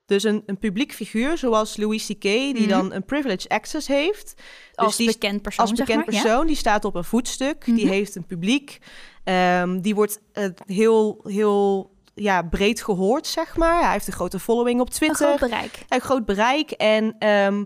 Dus 0.06 0.22
een, 0.22 0.42
een 0.46 0.58
publiek 0.58 0.92
figuur, 0.92 1.38
zoals 1.38 1.76
Louis 1.76 2.06
C.K., 2.06 2.20
die 2.22 2.60
Mhm. 2.60 2.68
dan 2.68 2.92
een 2.92 3.04
privileged 3.04 3.48
access 3.48 3.86
heeft. 3.86 4.34
Als 4.74 4.96
die, 4.96 5.06
bekend 5.06 5.42
persoon, 5.42 5.66
als 5.66 5.70
bekend 5.74 5.88
zeg 5.88 6.06
maar, 6.06 6.14
ja? 6.14 6.20
persoon, 6.22 6.46
die 6.46 6.56
staat 6.56 6.84
op 6.84 6.94
een 6.94 7.04
voetstuk, 7.04 7.64
die 7.64 7.74
Mhm. 7.84 7.88
heeft 7.92 8.14
een 8.14 8.26
publiek. 8.26 8.78
Ehm, 9.24 9.80
die 9.80 9.94
wordt 9.94 10.20
eh, 10.32 10.44
heel, 10.66 11.20
heel 11.24 11.90
ja, 12.14 12.42
breed 12.42 12.82
gehoord, 12.82 13.26
zeg 13.26 13.56
maar. 13.56 13.82
Hij 13.82 13.92
heeft 13.92 14.06
een 14.06 14.12
grote 14.12 14.38
following 14.38 14.80
op 14.80 14.86
Een 14.86 14.92
Twitter. 14.92 15.26
groot 15.26 15.38
bereik. 15.50 15.84
Een 15.88 16.00
groot 16.00 16.24
bereik. 16.24 16.70
En, 16.70 17.14
ehm, 17.18 17.64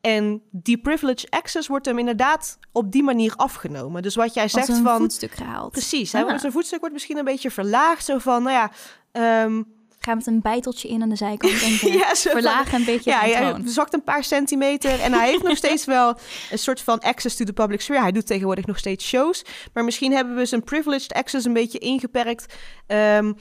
en 0.00 0.42
die 0.50 0.78
privilege 0.78 1.26
access 1.30 1.68
wordt 1.68 1.86
hem 1.86 1.98
inderdaad 1.98 2.58
op 2.72 2.92
die 2.92 3.02
manier 3.02 3.32
afgenomen. 3.36 4.02
Dus 4.02 4.14
wat 4.14 4.34
jij 4.34 4.48
zegt 4.48 4.68
een 4.68 4.82
van... 4.82 4.98
voetstuk 4.98 5.32
gehaald. 5.32 5.70
Precies, 5.72 6.12
hè, 6.12 6.24
Ah. 6.24 6.38
zijn 6.38 6.52
voetstuk 6.52 6.78
wordt 6.78 6.94
misschien 6.94 7.16
een 7.16 7.24
beetje 7.24 7.50
verlaagd. 7.50 8.04
Zo 8.04 8.18
van, 8.18 8.42
nou 8.42 8.54
ja... 8.56 8.70
ehm, 9.12 9.62
Ga 10.04 10.14
met 10.14 10.26
een 10.26 10.40
bijteltje 10.40 10.88
in 10.88 11.02
aan 11.02 11.08
de 11.08 11.16
zijkant. 11.16 11.62
En 11.62 11.70
ja, 11.88 11.94
ja, 11.94 12.14
van- 12.14 12.30
verlagen 12.32 12.78
een 12.78 12.84
beetje 12.84 13.10
ja, 13.10 13.20
hij 13.20 13.54
zakt 13.64 13.94
een 13.94 14.04
paar 14.04 14.24
centimeter 14.24 15.00
en 15.00 15.12
hij 15.12 15.28
heeft 15.30 15.42
nog 15.42 15.56
steeds 15.64 15.84
wel 15.84 16.18
een 16.50 16.58
soort 16.58 16.80
van 16.80 16.98
access 17.00 17.36
to 17.36 17.44
the 17.44 17.52
public 17.52 17.80
sphere. 17.80 18.00
Hij 18.00 18.12
doet 18.12 18.26
tegenwoordig 18.26 18.66
nog 18.66 18.78
steeds 18.78 19.06
shows, 19.06 19.44
maar 19.72 19.84
misschien 19.84 20.12
hebben 20.12 20.34
we 20.36 20.46
zijn 20.46 20.64
privileged 20.64 21.12
access 21.12 21.46
een 21.46 21.52
beetje 21.52 21.78
ingeperkt 21.78 22.54
ehm, 22.86 23.32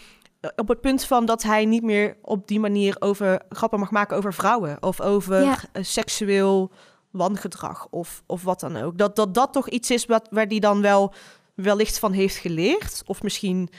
op 0.55 0.67
het 0.67 0.81
punt 0.81 1.03
van 1.05 1.25
dat 1.25 1.43
hij 1.43 1.65
niet 1.65 1.83
meer 1.83 2.17
op 2.21 2.47
die 2.47 2.59
manier 2.59 2.95
over 2.99 3.41
grappen 3.49 3.79
mag 3.79 3.91
maken 3.91 4.17
over 4.17 4.33
vrouwen 4.33 4.77
of 4.83 5.01
over 5.01 5.41
Ja. 5.41 5.57
eh, 5.71 5.83
seksueel 5.83 6.71
wangedrag 7.11 7.87
of, 7.89 8.23
of 8.25 8.43
wat 8.43 8.59
dan 8.59 8.77
ook. 8.77 8.97
Dat, 8.97 9.15
dat 9.15 9.33
dat 9.33 9.53
toch 9.53 9.69
iets 9.69 9.91
is 9.91 10.05
wat, 10.05 10.27
waar 10.31 10.47
die 10.47 10.59
dan 10.59 10.81
wel 10.81 11.13
wellicht 11.55 11.99
van 11.99 12.11
heeft 12.11 12.35
geleerd 12.35 13.01
of 13.05 13.23
misschien 13.23 13.69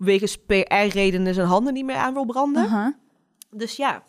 wegens 0.00 0.36
PR-redenen 0.36 1.34
zijn 1.34 1.46
handen 1.46 1.72
niet 1.72 1.84
meer 1.84 1.96
aan 1.96 2.12
wil 2.14 2.24
branden. 2.24 2.96
Dus 3.50 3.76
ja, 3.76 4.02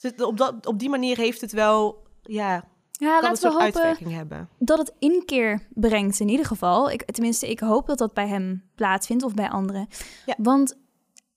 het- 0.00 0.22
op, 0.22 0.36
dat, 0.36 0.66
op 0.66 0.78
die 0.78 0.88
manier 0.88 1.16
heeft 1.16 1.40
het 1.40 1.52
wel, 1.52 2.06
ja, 2.22 2.64
Ja, 2.92 3.18
kan 3.20 3.28
laten 3.28 3.42
we 3.42 3.48
hopen 3.48 3.64
uitwerking 3.64 4.12
hebben. 4.12 4.48
dat 4.58 4.78
het 4.78 4.92
inkeer 4.98 5.66
brengt 5.74 6.20
in 6.20 6.28
ieder 6.28 6.46
geval. 6.46 6.90
Ik, 6.90 7.04
tenminste, 7.12 7.50
ik 7.50 7.60
hoop 7.60 7.86
dat 7.86 7.98
dat 7.98 8.14
bij 8.14 8.28
hem 8.28 8.62
plaatsvindt 8.74 9.22
of 9.22 9.34
bij 9.34 9.50
anderen. 9.50 9.88
Ja. 10.26 10.34
Want 10.38 10.78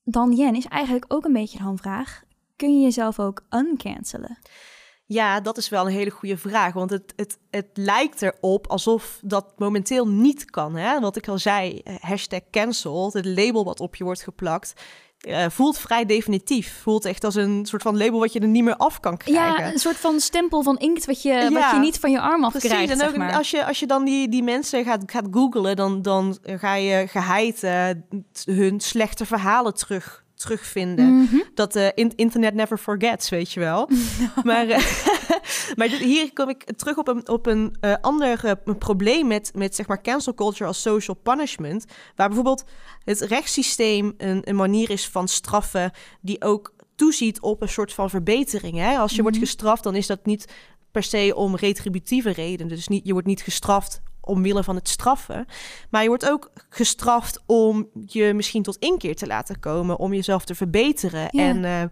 dan 0.04 0.32
Jen 0.34 0.56
is 0.56 0.66
eigenlijk 0.66 1.06
ook 1.08 1.26
een 1.26 1.34
beetje 1.34 1.58
een 1.60 1.66
hamvraag. 1.66 2.24
Kun 2.56 2.78
je 2.78 2.84
jezelf 2.84 3.20
ook 3.20 3.42
uncancelen? 3.50 4.38
Ja, 5.08 5.40
dat 5.40 5.58
is 5.58 5.70
wel 5.70 5.86
een 5.86 5.92
hele 5.92 6.10
goede 6.10 6.38
vraag, 6.38 6.74
want 6.74 6.90
het, 6.90 7.14
het, 7.16 7.38
het 7.50 7.68
lijkt 7.74 8.22
erop 8.22 8.68
alsof 8.68 9.20
dat 9.22 9.54
momenteel 9.58 10.08
niet 10.08 10.46
kan. 10.46 10.76
Hè? 10.76 11.00
Wat 11.00 11.16
ik 11.16 11.28
al 11.28 11.38
zei, 11.38 11.80
eh, 11.84 11.96
hashtag 12.00 12.40
cancel, 12.52 13.10
het 13.14 13.26
label 13.26 13.64
wat 13.64 13.80
op 13.80 13.96
je 13.96 14.04
wordt 14.04 14.24
geplakt, 14.24 14.74
eh, 15.18 15.46
voelt 15.50 15.78
vrij 15.78 16.06
definitief. 16.06 16.80
Voelt 16.82 17.06
echt 17.06 17.24
als 17.24 17.36
een 17.36 17.66
soort 17.66 17.82
van 17.82 17.98
label 17.98 18.20
wat 18.20 18.34
je 18.34 18.40
er 18.40 18.48
niet 18.48 18.64
meer 18.64 18.76
af 18.76 19.00
kan 19.00 19.18
krijgen. 19.18 19.64
Ja, 19.64 19.72
een 19.72 19.80
soort 19.80 19.98
van 19.98 20.20
stempel 20.20 20.64
van 20.64 20.78
inkt 20.78 21.06
wat 21.06 21.22
je, 21.22 21.50
wat 21.52 21.72
je 21.72 21.78
niet 21.80 22.00
van 22.00 22.12
je 22.12 22.20
arm 22.20 22.44
af 22.44 22.52
Precies, 22.52 22.70
krijgt, 22.70 22.92
en 22.92 22.98
zeg 22.98 23.16
maar. 23.16 23.34
als 23.34 23.52
je, 23.52 23.66
als 23.66 23.80
je 23.80 23.88
dan 23.88 24.06
die, 24.06 24.30
die 24.30 24.44
mensen 24.44 24.84
gaat, 24.84 25.04
gaat 25.06 25.28
googlen, 25.32 25.76
dan, 25.76 26.02
dan 26.02 26.38
ga 26.42 26.76
je 26.76 27.08
geheid 27.08 27.64
eh, 27.64 27.90
hun 28.46 28.80
slechte 28.80 29.26
verhalen 29.26 29.74
terug, 29.74 30.25
terugvinden. 30.46 31.14
Mhm. 31.22 31.36
Dat 31.54 31.76
in- 31.76 32.16
internet 32.16 32.54
never 32.54 32.78
forgets, 32.78 33.30
weet 33.30 33.52
je 33.52 33.60
wel. 33.60 33.90
maar 34.44 34.68
eh, 34.68 34.86
maar 35.78 35.88
hier 35.88 36.34
kom 36.34 36.50
ik 36.50 36.64
terug 36.64 36.98
op 36.98 37.08
een, 37.08 37.28
op 37.30 37.46
een 37.46 37.76
eh, 37.80 37.94
ander 38.02 38.58
probleem 38.80 39.28
met, 39.28 39.52
met 39.56 39.76
zeg 39.76 39.88
maar 39.88 40.02
cancel 40.02 40.34
culture 40.34 40.66
als 40.66 40.82
social 40.82 41.18
punishment. 41.24 41.86
Waar 42.16 42.28
bijvoorbeeld 42.28 42.64
het 43.04 43.20
rechtssysteem 43.22 44.14
een, 44.18 44.42
een 44.44 44.56
manier 44.56 44.90
is 44.90 45.08
van 45.08 45.28
straffen 45.28 45.92
die 46.22 46.42
ook 46.42 46.74
toeziet 46.96 47.42
op 47.42 47.62
een 47.62 47.70
soort 47.70 47.94
van 47.94 48.10
verbetering. 48.10 48.78
Hè? 48.78 48.98
Als 48.98 49.16
je 49.16 49.22
wordt 49.22 49.38
Mhm. 49.38 49.46
gestraft, 49.46 49.84
dan 49.84 49.96
is 49.96 50.08
dat 50.08 50.26
niet 50.26 50.46
per 50.92 51.04
se 51.04 51.34
om 51.36 51.56
retributieve 51.56 52.30
redenen. 52.32 52.76
Dus 52.76 52.88
niet, 52.88 53.06
je 53.06 53.12
wordt 53.12 53.28
niet 53.28 53.42
gestraft 53.42 54.02
omwille 54.26 54.64
van 54.64 54.76
het 54.76 54.90
straffen. 54.90 55.46
Maar 55.90 56.02
je 56.02 56.08
wordt 56.08 56.30
ook 56.30 56.52
gestraft 56.70 57.44
om 57.46 57.90
je 58.06 58.34
misschien 58.34 58.64
tot 58.64 58.78
inkeer 58.78 59.16
te 59.16 59.28
laten 59.28 59.60
komen, 59.60 59.98
om 59.98 60.14
jezelf 60.14 60.46
te 60.46 60.56
verbeteren. 60.56 61.28
Ja. 61.32 61.44
En 61.44 61.66
eh, 61.66 61.84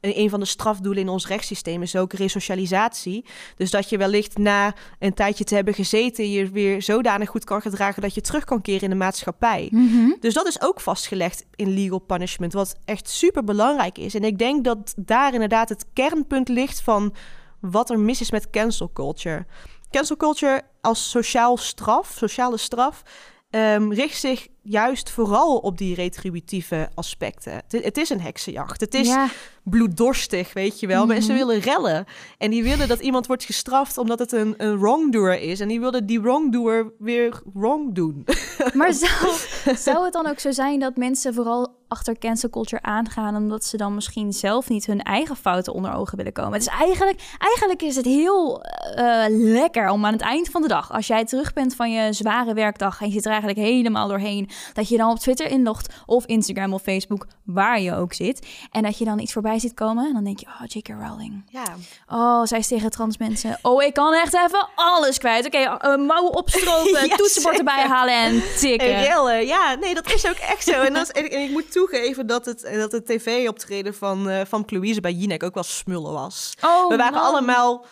een 0.00 0.30
van 0.30 0.40
de 0.40 0.46
strafdoelen 0.46 1.02
in 1.02 1.08
ons 1.08 1.26
rechtssysteem 1.26 1.82
is 1.82 1.96
ook 1.96 2.12
resocialisatie. 2.12 3.24
Dus 3.56 3.70
dat 3.70 3.88
je 3.88 3.98
wellicht 3.98 4.38
na 4.38 4.74
een 4.98 5.14
tijdje 5.14 5.44
te 5.44 5.54
hebben 5.54 5.74
gezeten, 5.74 6.30
je 6.30 6.50
weer 6.50 6.82
zodanig 6.82 7.28
goed 7.28 7.44
kan 7.44 7.60
gedragen 7.60 8.02
dat 8.02 8.14
je 8.14 8.20
terug 8.20 8.44
kan 8.44 8.62
keren 8.62 8.82
in 8.82 8.90
de 8.90 8.96
maatschappij. 8.96 9.68
Mhm. 9.70 10.10
Dus 10.20 10.34
dat 10.34 10.46
is 10.46 10.62
ook 10.62 10.80
vastgelegd 10.80 11.46
in 11.54 11.74
legal 11.74 11.98
punishment, 11.98 12.52
wat 12.52 12.76
echt 12.84 13.08
super 13.08 13.44
belangrijk 13.44 13.98
is. 13.98 14.14
En 14.14 14.24
ik 14.24 14.38
denk 14.38 14.64
dat 14.64 14.94
daar 14.96 15.32
inderdaad 15.32 15.68
het 15.68 15.86
kernpunt 15.92 16.48
ligt 16.48 16.80
van 16.80 17.14
wat 17.60 17.90
er 17.90 17.98
mis 17.98 18.20
is 18.20 18.30
met 18.30 18.50
cancel 18.50 18.90
culture. 18.92 19.46
Cancel 19.92 20.16
culture 20.16 20.62
als 20.80 21.10
sociaal 21.10 21.56
straf, 21.56 22.16
sociale 22.16 22.58
straf, 22.58 23.02
ehm, 23.50 23.90
richt 23.92 24.18
zich 24.18 24.48
juist 24.62 25.10
vooral 25.10 25.56
op 25.56 25.78
die 25.78 25.94
retributieve 25.94 26.88
aspecten. 26.94 27.62
Het, 27.68 27.98
is 27.98 28.10
een 28.10 28.20
heksenjacht. 28.20 28.80
Het 28.80 28.94
is 28.94 29.08
ja. 29.08 29.28
bloeddorstig, 29.62 30.52
weet 30.52 30.80
je 30.80 30.86
wel. 30.86 31.06
Mensen 31.06 31.34
Mhm. 31.34 31.46
willen 31.46 31.60
rellen. 31.62 32.04
En 32.38 32.50
die 32.50 32.62
willen 32.62 32.88
dat 32.88 33.00
iemand 33.00 33.26
wordt 33.26 33.44
gestraft 33.44 33.98
omdat 33.98 34.18
het 34.18 34.32
een, 34.32 34.54
een 34.56 34.78
wrongdoer 34.78 35.40
is. 35.40 35.60
En 35.60 35.68
die 35.68 35.80
willen 35.80 36.06
die 36.06 36.20
wrongdoer 36.20 36.92
weer 36.98 37.42
wrong 37.54 37.94
doen. 37.94 38.24
Maar 38.74 38.92
zou, 38.92 39.32
zou 39.76 40.04
het 40.04 40.12
dan 40.12 40.26
ook 40.26 40.38
zo 40.38 40.50
zijn 40.50 40.80
dat 40.80 40.96
mensen 40.96 41.34
vooral 41.34 41.80
achter 41.88 42.18
cancel 42.18 42.50
culture 42.50 42.82
aangaan... 42.82 43.36
omdat 43.36 43.64
ze 43.64 43.76
dan 43.76 43.94
misschien 43.94 44.32
zelf 44.32 44.68
niet 44.68 44.86
hun 44.86 45.02
eigen 45.02 45.36
fouten 45.36 45.72
onder 45.72 45.92
ogen 45.94 46.16
willen 46.16 46.32
komen? 46.32 46.52
Het 46.52 46.62
is 46.62 46.68
eigenlijk, 46.68 47.36
eigenlijk 47.38 47.82
is 47.82 47.96
het 47.96 48.04
heel 48.04 48.62
eh, 48.62 49.24
lekker 49.28 49.90
om 49.90 50.06
aan 50.06 50.12
het 50.12 50.22
eind 50.22 50.48
van 50.48 50.62
de 50.62 50.68
dag... 50.68 50.92
als 50.92 51.06
jij 51.06 51.24
terug 51.24 51.52
bent 51.52 51.74
van 51.74 51.92
je 51.92 52.12
zware 52.12 52.54
werkdag 52.54 53.00
en 53.00 53.06
je 53.06 53.12
zit 53.12 53.24
er 53.24 53.30
eigenlijk 53.30 53.60
helemaal 53.60 54.08
doorheen... 54.08 54.48
dat 54.72 54.88
je 54.88 54.96
dan 54.96 55.10
op 55.10 55.18
Twitter 55.18 55.46
inlogt 55.50 55.94
of 56.06 56.26
Instagram 56.26 56.72
of 56.72 56.82
Facebook, 56.82 57.26
waar 57.44 57.80
je 57.80 57.94
ook 57.94 58.12
zit... 58.12 58.46
en 58.70 58.82
dat 58.82 58.98
je 58.98 59.04
dan 59.04 59.18
iets 59.18 59.32
voorbij 59.32 59.58
ziet 59.58 59.74
komen 59.74 60.06
en 60.06 60.12
dan 60.12 60.24
denk 60.24 60.38
je... 60.38 60.46
oh, 60.46 60.62
J.K. 60.66 60.88
Rowling. 60.88 61.44
Ja. 61.48 61.76
Oh, 62.08 62.44
zij 62.44 62.58
is 62.58 62.68
tegen 62.68 62.90
trans 62.90 63.18
mensen. 63.18 63.58
Oh, 63.62 63.82
ik 63.82 63.94
kan 63.94 64.14
echt 64.14 64.34
even 64.34 64.68
alles 64.74 65.18
kwijt. 65.18 65.46
Oké, 65.46 65.58
eh, 65.58 65.96
mouwen 65.96 66.34
opstropen, 66.34 67.06
Ja, 67.08 67.16
toetsenbord 67.16 67.56
zeker. 67.56 67.72
erbij 67.72 67.86
halen 67.86 68.14
en 68.14 68.42
tikken. 68.58 68.94
En 68.94 69.02
rellen, 69.02 69.46
ja, 69.46 69.74
nee, 69.74 69.94
dat 69.94 70.12
is 70.12 70.26
ook 70.26 70.36
echt 70.36 70.64
zo. 70.64 70.72
En, 70.72 70.92
dat 70.94 71.02
is, 71.02 71.10
en, 71.22 71.30
en 71.30 71.40
ik 71.42 71.50
moet 71.50 71.72
toegeven 71.72 72.26
dat 72.26 72.44
het, 72.44 72.70
dat 72.74 72.92
het 72.92 73.06
tv-optreden 73.06 73.94
van, 73.94 74.28
eh 74.28 74.40
van 74.46 74.62
Louise 74.66 75.00
bij 75.00 75.12
Jinek 75.12 75.42
ook 75.42 75.54
wel 75.54 75.62
smullen 75.62 76.12
was. 76.12 76.54
Oh, 76.60 76.88
we 76.88 76.96
waren 76.96 77.12
man. 77.12 77.22
allemaal 77.22 77.84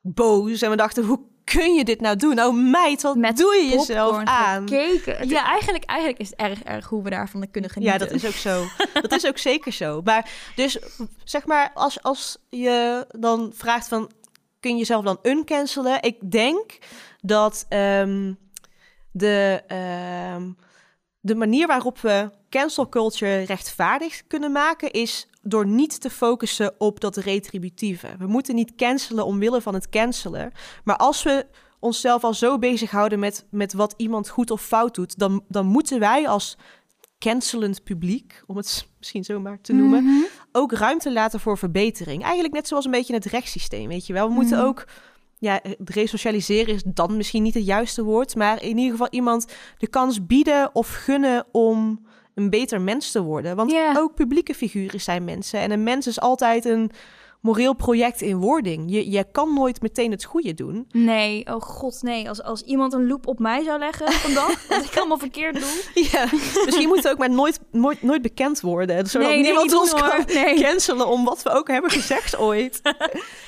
boos 0.00 0.62
en 0.62 0.70
we 0.70 0.76
dachten, 0.76 1.04
hoe 1.04 1.20
kun 1.48 1.74
je 1.74 1.84
dit 1.84 2.00
nou 2.00 2.16
doen? 2.16 2.34
Nou 2.34 2.54
meid, 2.54 3.02
wat 3.02 3.16
Met 3.16 3.36
doe 3.36 3.54
je 3.54 3.68
jezelf 3.68 4.24
aan? 4.24 4.68
gekeken. 4.68 5.28
Ja. 5.28 5.46
eigenlijk, 5.46 5.84
eigenlijk 5.84 6.20
is 6.20 6.30
het 6.30 6.38
erg 6.38 6.62
erg 6.62 6.86
hoe 6.86 7.02
we 7.02 7.10
daarvan 7.10 7.50
kunnen 7.50 7.70
genieten. 7.70 7.98
Ja, 7.98 8.04
dat 8.04 8.14
is 8.14 8.26
ook 8.26 8.32
zo. 8.32 8.64
Dat 9.08 9.12
is 9.12 9.26
ook 9.26 9.38
zeker 9.38 9.72
zo. 9.72 10.00
Maar 10.04 10.30
dus 10.54 10.78
zeg 11.24 11.46
maar, 11.46 11.70
als, 11.74 12.02
als 12.02 12.38
je 12.48 13.06
dan 13.18 13.52
vraagt 13.54 13.88
van, 13.88 14.10
kun 14.60 14.70
je 14.70 14.76
jezelf 14.78 15.04
dan 15.04 15.18
uncancelen? 15.22 16.02
Ik 16.02 16.30
denk 16.30 16.78
dat 17.20 17.66
ehm, 17.68 18.32
de, 19.12 19.62
ehm, 19.66 20.50
de 21.20 21.34
manier 21.34 21.66
waarop 21.66 22.00
we 22.00 22.30
cancel 22.50 22.88
culture 22.88 23.42
rechtvaardig 23.42 24.22
kunnen 24.26 24.52
maken, 24.52 24.90
is 24.90 25.28
door 25.48 25.66
niet 25.66 26.00
te 26.00 26.10
focussen 26.10 26.74
op 26.78 27.00
dat 27.00 27.16
retributieve. 27.16 28.08
We 28.18 28.26
moeten 28.26 28.54
niet 28.54 28.74
cancelen 28.74 29.24
omwille 29.26 29.60
van 29.60 29.74
het 29.74 29.88
cancelen. 29.88 30.52
Maar 30.84 30.96
als 30.96 31.22
we 31.22 31.46
onszelf 31.80 32.24
al 32.24 32.34
zo 32.34 32.58
bezighouden 32.58 33.18
met, 33.18 33.46
met 33.50 33.72
wat 33.72 33.94
iemand 33.96 34.28
goed 34.28 34.50
of 34.50 34.62
fout 34.62 34.94
doet, 34.94 35.18
dan, 35.18 35.44
dan 35.48 35.66
moeten 35.66 35.98
wij 36.00 36.28
als 36.28 36.56
cancelend 37.18 37.84
publiek, 37.84 38.42
om 38.46 38.56
het 38.56 38.88
misschien 38.98 39.24
zo 39.24 39.40
maar 39.40 39.60
te 39.60 39.72
noemen, 39.72 40.04
Mhm. 40.04 40.22
ook 40.52 40.72
ruimte 40.72 41.12
laten 41.12 41.40
voor 41.40 41.58
verbetering. 41.58 42.22
Eigenlijk 42.22 42.54
net 42.54 42.68
zoals 42.68 42.84
een 42.84 42.90
beetje 42.90 43.14
het 43.14 43.24
rechtssysteem, 43.24 43.88
weet 43.88 44.06
je 44.06 44.12
wel. 44.12 44.28
We 44.28 44.34
moeten 44.34 44.56
Mhm. 44.58 44.66
ook, 44.66 44.84
ja, 45.38 45.60
resocialiseren 45.84 46.74
is 46.74 46.82
dan 46.86 47.16
misschien 47.16 47.42
niet 47.42 47.54
het 47.54 47.64
juiste 47.66 48.02
woord, 48.02 48.34
maar 48.34 48.62
in 48.62 48.76
ieder 48.76 48.90
geval 48.90 49.08
iemand 49.10 49.46
de 49.78 49.86
kans 49.88 50.26
bieden 50.26 50.74
of 50.74 50.88
gunnen 50.94 51.46
om 51.52 52.06
een 52.38 52.50
beter 52.50 52.80
mens 52.80 53.10
te 53.10 53.22
worden. 53.22 53.56
Want 53.56 53.74
ook 53.96 54.14
publieke 54.14 54.54
figuren 54.54 55.00
zijn 55.00 55.24
mensen 55.24 55.60
en 55.60 55.70
een 55.70 55.82
mens 55.82 56.06
is 56.06 56.20
altijd 56.20 56.64
een 56.64 56.90
moreel 57.40 57.74
project 57.74 58.20
in 58.20 58.36
wording. 58.36 58.84
Je, 58.90 59.10
je 59.10 59.24
kan 59.32 59.54
nooit 59.54 59.82
meteen 59.82 60.10
het 60.10 60.24
goede 60.24 60.54
doen. 60.54 60.86
Nee, 60.92 61.46
oh 61.46 61.60
god, 61.60 62.02
nee. 62.02 62.28
Als, 62.28 62.42
als 62.42 62.62
iemand 62.62 62.92
een 62.92 63.06
loop 63.06 63.26
op 63.26 63.38
mij 63.38 63.62
zou 63.64 63.78
leggen 63.78 64.12
vandaag, 64.12 64.66
dat 64.66 64.84
ik 64.90 64.96
allemaal 64.96 65.18
verkeerd 65.18 65.54
doe. 65.54 66.04
Ja, 66.10 66.26
misschien 66.64 66.88
moet 66.88 66.96
het 66.96 67.08
ook 67.08 67.18
maar 67.18 67.30
nooit, 67.30 67.60
nooit, 67.70 68.02
nooit 68.02 68.22
bekend 68.22 68.60
worden. 68.60 69.06
Zodat 69.06 69.28
Nee, 69.28 69.42
niemand 69.42 69.74
ons 69.74 69.94
kan. 69.94 70.24
Nee. 70.26 70.60
cancelen 70.60 71.06
om 71.06 71.24
wat 71.24 71.42
we 71.42 71.50
ook 71.50 71.68
hebben 71.68 71.90
gezegd 71.90 72.36
ooit. 72.36 72.80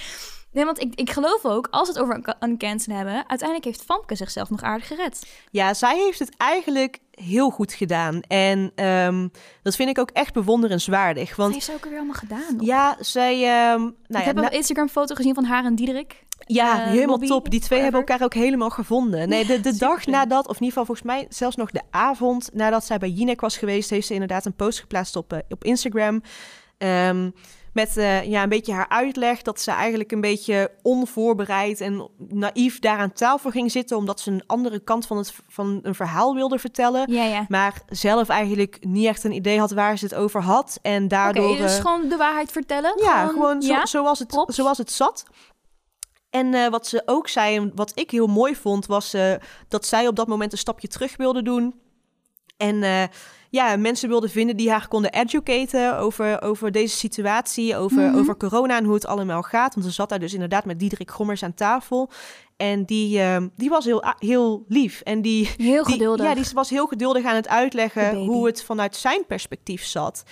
Nee, 0.52 0.64
want 0.64 0.80
ik, 0.80 0.94
ik 0.94 1.10
geloof 1.10 1.44
ook, 1.44 1.68
als 1.70 1.88
we 1.88 1.94
het 1.94 2.02
over 2.02 2.56
cancel 2.58 2.94
hebben, 2.94 3.14
uiteindelijk 3.14 3.64
heeft 3.64 3.82
Famke 3.82 4.14
zichzelf 4.14 4.50
nog 4.50 4.62
aardig 4.62 4.86
gered. 4.86 5.26
Ja, 5.50 5.74
zij 5.74 5.98
heeft 5.98 6.18
het 6.18 6.36
eigenlijk 6.36 6.98
heel 7.10 7.50
goed 7.50 7.72
gedaan. 7.72 8.20
En 8.20 8.72
ehm, 8.74 9.28
dat 9.62 9.76
vind 9.76 9.88
ik 9.88 9.98
ook 9.98 10.10
echt 10.10 10.32
bewonderenswaardig. 10.32 11.28
Wat 11.28 11.36
Want 11.36 11.52
heeft 11.52 11.64
ze 11.66 11.72
ook 11.72 11.82
alweer 11.82 11.98
allemaal 11.98 12.14
gedaan? 12.14 12.56
ja, 12.58 12.96
zij... 13.00 13.34
ehm, 13.34 13.78
nou 13.80 13.92
ik 14.08 14.16
ja, 14.16 14.20
heb 14.20 14.36
een 14.36 14.50
Instagram-foto 14.50 15.14
gezien 15.14 15.34
van 15.34 15.44
haar 15.44 15.64
en 15.64 15.74
Diederik. 15.74 16.24
ja, 16.46 16.84
eh, 16.84 16.90
helemaal 16.90 17.18
top. 17.18 17.50
Die 17.50 17.60
twee 17.60 17.80
hebben 17.80 18.00
elkaar 18.00 18.22
ook 18.22 18.34
helemaal 18.34 18.70
gevonden. 18.70 19.28
Nee, 19.28 19.46
de, 19.46 19.60
de 19.60 19.76
dag 19.86 20.06
nadat, 20.06 20.48
of 20.48 20.56
in 20.56 20.62
ieder 20.64 20.78
geval 20.78 20.84
volgens 20.84 21.06
mij 21.06 21.26
zelfs 21.28 21.56
nog 21.56 21.70
de 21.70 21.82
avond 21.90 22.50
nadat 22.52 22.84
zij 22.84 22.98
bij 22.98 23.08
Jinek 23.10 23.40
was 23.40 23.56
geweest, 23.58 23.90
heeft 23.90 24.06
ze 24.06 24.12
inderdaad 24.12 24.44
een 24.44 24.54
post 24.54 24.80
geplaatst 24.80 25.16
op, 25.16 25.32
eh, 25.32 25.38
op 25.48 25.64
Instagram. 25.64 26.22
Ehm, 26.78 27.30
met 27.72 27.96
eh, 27.96 28.24
ja, 28.24 28.42
een 28.42 28.48
beetje 28.48 28.72
haar 28.72 28.88
uitleg 28.88 29.42
dat 29.42 29.60
ze 29.60 29.70
eigenlijk 29.70 30.12
een 30.12 30.20
beetje 30.20 30.70
onvoorbereid 30.82 31.80
en 31.80 32.08
naïef 32.28 32.78
daar 32.78 32.98
aan 32.98 33.12
tafel 33.12 33.50
ging 33.50 33.70
zitten, 33.70 33.96
omdat 33.96 34.20
ze 34.20 34.30
een 34.30 34.46
andere 34.46 34.78
kant 34.78 35.06
van, 35.06 35.16
het, 35.16 35.34
van 35.48 35.80
een 35.82 35.94
verhaal 35.94 36.34
wilde 36.34 36.58
vertellen. 36.58 37.12
Ja, 37.12 37.24
ja. 37.24 37.44
Maar 37.48 37.82
zelf 37.88 38.28
eigenlijk 38.28 38.84
niet 38.84 39.06
echt 39.06 39.24
een 39.24 39.32
idee 39.32 39.58
had 39.58 39.70
waar 39.70 39.98
ze 39.98 40.04
het 40.04 40.14
over 40.14 40.42
had. 40.42 40.78
En 40.82 40.98
Oké, 41.04 41.08
daardoor. 41.08 41.56
dus 41.56 41.76
eh, 41.76 41.84
gewoon 41.84 42.08
de 42.08 42.16
waarheid 42.16 42.52
vertellen? 42.52 42.92
ja, 43.02 43.26
gewoon 43.26 43.62
zo, 43.62 43.72
ja? 43.72 43.86
zoals, 43.86 44.18
het, 44.18 44.28
Props. 44.28 44.54
zoals 44.54 44.78
het 44.78 44.90
zat. 44.90 45.24
En 46.30 46.54
eh, 46.54 46.68
wat 46.68 46.86
ze 46.86 47.02
ook 47.06 47.28
zei, 47.28 47.56
en 47.56 47.72
wat 47.74 47.92
ik 47.94 48.10
heel 48.10 48.26
mooi 48.26 48.56
vond, 48.56 48.86
was 48.86 49.16
dat 49.68 49.86
zij 49.86 50.06
op 50.08 50.16
dat 50.16 50.28
moment 50.28 50.52
een 50.52 50.58
stapje 50.58 50.88
terug 50.88 51.16
wilde 51.16 51.42
doen. 51.42 51.74
En 52.60 52.82
eh, 52.82 53.02
ja, 53.50 53.76
mensen 53.76 54.08
wilden 54.08 54.30
vinden 54.30 54.56
die 54.56 54.70
haar 54.70 54.88
konden 54.88 55.12
educaten 55.12 55.98
over, 55.98 56.42
over 56.42 56.72
deze 56.72 56.96
situatie, 56.96 57.76
over, 57.76 58.02
Mhm. 58.10 58.18
over 58.18 58.36
corona 58.36 58.76
en 58.76 58.84
hoe 58.84 58.94
het 58.94 59.06
allemaal 59.06 59.42
gaat. 59.42 59.74
Want 59.74 59.86
ze 59.86 59.92
zat 59.92 60.08
daar 60.08 60.18
dus 60.18 60.32
inderdaad 60.34 60.64
met 60.64 60.78
Diederik 60.78 61.10
Gommers 61.10 61.42
aan 61.42 61.54
tafel. 61.54 62.10
En 62.56 62.84
die, 62.84 63.20
eh, 63.20 63.36
die 63.56 63.68
was 63.68 63.84
heel, 63.84 64.04
heel 64.18 64.64
lief. 64.68 65.00
En 65.00 65.22
die, 65.22 65.50
Heel 65.56 65.84
die- 65.84 65.92
geduldig. 65.92 66.26
ja, 66.26 66.34
die 66.34 66.44
was 66.54 66.70
heel 66.70 66.86
geduldig 66.86 67.24
aan 67.24 67.34
het 67.34 67.48
uitleggen 67.48 68.16
hoe 68.16 68.46
het 68.46 68.62
vanuit 68.62 68.96
zijn 68.96 69.26
perspectief 69.26 69.84
zat. 69.84 70.22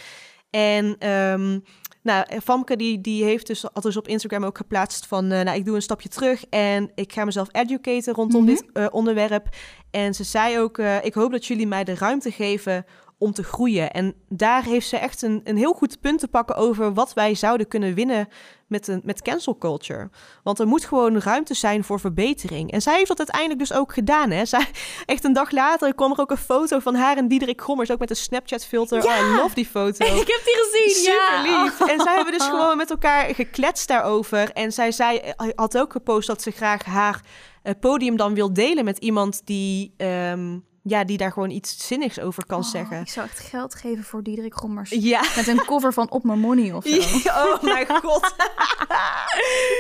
En 0.51 0.97
ehm, 0.99 1.59
nou, 2.03 2.25
Famke 2.43 2.77
die, 2.77 3.01
die 3.01 3.25
heeft 3.25 3.47
dus, 3.47 3.63
had 3.73 3.83
dus 3.83 3.97
op 3.97 4.09
Instagram 4.09 4.45
ook 4.45 4.57
geplaatst 4.57 5.07
van... 5.07 5.31
eh, 5.31 5.45
nou, 5.45 5.57
ik 5.59 5.65
doe 5.65 5.75
een 5.75 5.83
stapje 5.83 6.09
terug 6.09 6.45
en 6.51 6.91
ik 6.95 7.13
ga 7.13 7.25
mezelf 7.25 7.49
educaten 7.53 8.15
rondom 8.15 8.45
Mhm. 8.45 8.51
dit 8.55 8.65
eh, 8.73 8.87
onderwerp. 8.91 9.49
En 9.91 10.15
ze 10.15 10.25
zei 10.25 10.59
ook, 10.59 10.79
eh, 10.79 11.05
ik 11.05 11.15
hoop 11.15 11.31
dat 11.33 11.47
jullie 11.47 11.67
mij 11.67 11.85
de 11.85 11.95
ruimte 11.95 12.31
geven 12.31 12.85
om 13.19 13.33
te 13.33 13.43
groeien. 13.43 13.91
En 13.91 14.15
daar 14.29 14.65
heeft 14.65 14.89
ze 14.89 14.97
echt 14.97 15.23
een, 15.23 15.41
een 15.45 15.57
heel 15.57 15.73
goed 15.73 16.01
punt 16.01 16.19
te 16.21 16.29
pakken 16.29 16.57
over 16.57 16.95
wat 16.95 17.13
wij 17.13 17.35
zouden 17.35 17.69
kunnen 17.69 17.95
winnen 17.95 18.29
met, 18.69 18.89
een, 18.89 19.01
met 19.05 19.23
cancel 19.23 19.59
culture. 19.59 20.11
Want 20.43 20.59
er 20.59 20.67
moet 20.67 20.85
gewoon 20.85 21.19
ruimte 21.19 21.55
zijn 21.55 21.85
voor 21.85 22.01
verbetering. 22.01 22.71
En 22.73 22.83
zij 22.83 22.97
heeft 22.97 23.09
dat 23.09 23.19
uiteindelijk 23.19 23.59
dus 23.59 23.73
ook 23.73 23.93
gedaan. 23.93 24.31
Hè? 24.31 24.45
Zij, 24.45 24.67
echt 25.07 25.25
een 25.25 25.33
dag 25.33 25.51
later 25.51 25.95
kwam 25.95 26.13
er 26.13 26.21
ook 26.21 26.31
een 26.31 26.37
foto 26.37 26.79
van 26.79 26.95
haar 26.95 27.17
en 27.17 27.29
Diederik 27.29 27.61
Gommers, 27.61 27.91
ook 27.91 27.99
met 27.99 28.11
een 28.11 28.17
Snapchat 28.17 28.65
filter. 28.65 29.05
Ja! 29.05 29.21
Oh, 29.21 29.33
I 29.33 29.37
love 29.37 29.55
die 29.55 29.67
foto. 29.67 30.05
ik 30.23 30.29
heb 30.29 30.41
die 30.45 30.59
gezien, 30.63 31.05
Super 31.05 31.51
ja. 31.51 31.63
lief. 31.63 31.81
En 31.93 32.01
zij 32.01 32.15
hebben 32.15 32.33
dus 32.33 32.47
gewoon 32.47 32.77
met 32.77 32.91
elkaar 32.91 33.35
gekletst 33.35 33.89
daarover. 33.89 34.53
En 34.53 34.73
zij 34.73 34.93
zei, 34.93 35.21
had 35.55 35.79
ook 35.79 35.93
gepost 35.93 36.27
dat 36.27 36.43
ze 36.43 36.51
graag 36.51 36.85
haar 36.85 37.21
eh, 37.63 37.75
podium 37.81 38.17
dan 38.17 38.35
wil 38.35 38.53
delen 38.53 38.85
met 38.85 38.99
iemand 38.99 39.41
die, 39.45 39.95
ehm, 39.97 40.59
ja, 40.89 41.05
die 41.05 41.17
daar 41.17 41.33
gewoon 41.33 41.51
iets 41.51 41.87
zinnigs 41.87 42.21
over 42.21 42.47
kan 42.47 42.59
Oh, 42.59 42.65
zeggen. 42.65 43.01
Ik 43.01 43.09
zou 43.09 43.27
echt 43.27 43.39
geld 43.41 43.75
geven 43.75 44.05
voor 44.05 44.23
Diederik 44.23 44.55
Gommers. 44.55 44.91
Ja. 44.91 45.23
Met 45.37 45.47
een 45.47 45.65
cover 45.65 45.93
van 45.93 46.11
Op 46.11 46.25
Mijn 46.25 46.39
Money 46.39 46.73
of 46.73 46.85
zo. 46.87 47.29
Oh 47.29 47.63
mijn 47.63 47.87
god. 48.03 48.35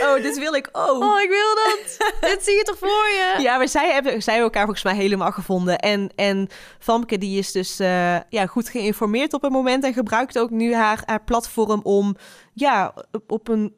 oh, 0.03 0.23
dit 0.23 0.38
wil 0.38 0.55
ik 0.55 0.68
ook. 0.73 1.03
Oh, 1.03 1.21
ik 1.21 1.29
wil 1.29 1.55
dat. 1.55 2.12
Dit 2.31 2.44
zie 2.44 2.57
je 2.57 2.62
toch 2.62 2.79
voor 2.79 2.88
je? 2.88 3.37
Ja, 3.42 3.57
maar 3.57 3.68
zij 3.68 3.92
hebben, 3.92 4.23
zij 4.23 4.35
hebben 4.35 4.53
elkaar 4.53 4.64
volgens 4.64 4.85
mij 4.85 4.94
helemaal 4.94 5.33
gevonden. 5.33 5.79
En, 5.79 6.11
en 6.16 6.49
Famke 6.79 7.18
die 7.18 7.38
is 7.38 7.53
dus 7.53 7.79
eh, 7.81 8.16
ja, 8.29 8.47
goed 8.47 8.68
geïnformeerd 8.68 9.33
op 9.33 9.42
het 9.42 9.53
moment... 9.53 9.85
en 9.85 9.92
gebruikt 9.92 10.38
ook 10.38 10.51
nu 10.51 10.75
haar, 10.75 11.03
haar 11.05 11.25
platform 11.25 11.81
om 11.83 12.16
ja, 12.55 12.94
op- 13.12 13.33
op 13.33 13.49
een, 13.49 13.75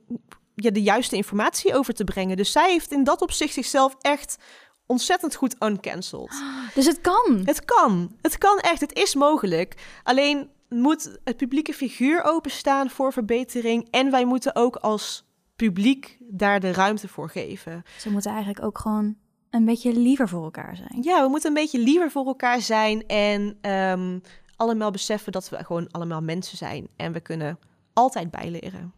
ja, 0.54 0.70
de 0.70 0.82
juiste 0.82 1.16
informatie 1.16 1.74
over 1.74 1.94
te 1.94 2.04
brengen. 2.04 2.36
Dus 2.36 2.52
zij 2.52 2.70
heeft 2.70 2.92
in 2.92 3.04
dat 3.04 3.20
opzicht 3.22 3.52
zichzelf 3.54 3.96
echt 4.00 4.36
ontzettend 4.90 5.34
goed 5.34 5.56
uncancelled. 5.62 6.42
Dus 6.74 6.86
het 6.86 7.00
kan. 7.00 7.42
Het 7.44 7.64
kan. 7.64 8.16
Het 8.20 8.38
kan 8.38 8.58
echt. 8.58 8.80
Het 8.80 8.92
is 8.92 9.14
mogelijk. 9.14 10.00
Alleen 10.02 10.50
moet 10.68 11.18
het 11.24 11.36
publieke 11.36 11.74
figuur 11.74 12.22
openstaan 12.22 12.90
voor 12.90 13.12
verbetering. 13.12 13.88
En 13.90 14.10
wij 14.10 14.24
moeten 14.24 14.56
ook 14.56 14.76
als 14.76 15.24
publiek 15.56 16.18
daar 16.20 16.60
de 16.60 16.72
ruimte 16.72 17.08
voor 17.08 17.30
geven. 17.30 17.82
Ze 17.98 18.10
moeten 18.10 18.30
eigenlijk 18.30 18.64
ook 18.64 18.78
gewoon 18.78 19.16
een 19.50 19.64
beetje 19.64 19.92
liever 19.92 20.28
voor 20.28 20.44
elkaar 20.44 20.76
zijn. 20.76 21.02
Ja, 21.02 21.22
we 21.22 21.28
moeten 21.28 21.48
een 21.48 21.62
beetje 21.62 21.78
liever 21.78 22.10
voor 22.10 22.26
elkaar 22.26 22.60
zijn. 22.60 23.06
En 23.06 23.58
ehm, 23.60 24.18
allemaal 24.56 24.90
beseffen 24.90 25.32
dat 25.32 25.48
we 25.48 25.64
gewoon 25.64 25.90
allemaal 25.90 26.22
mensen 26.22 26.56
zijn. 26.56 26.88
En 26.96 27.12
we 27.12 27.20
kunnen 27.20 27.58
altijd 27.92 28.30
bijleren. 28.30 28.92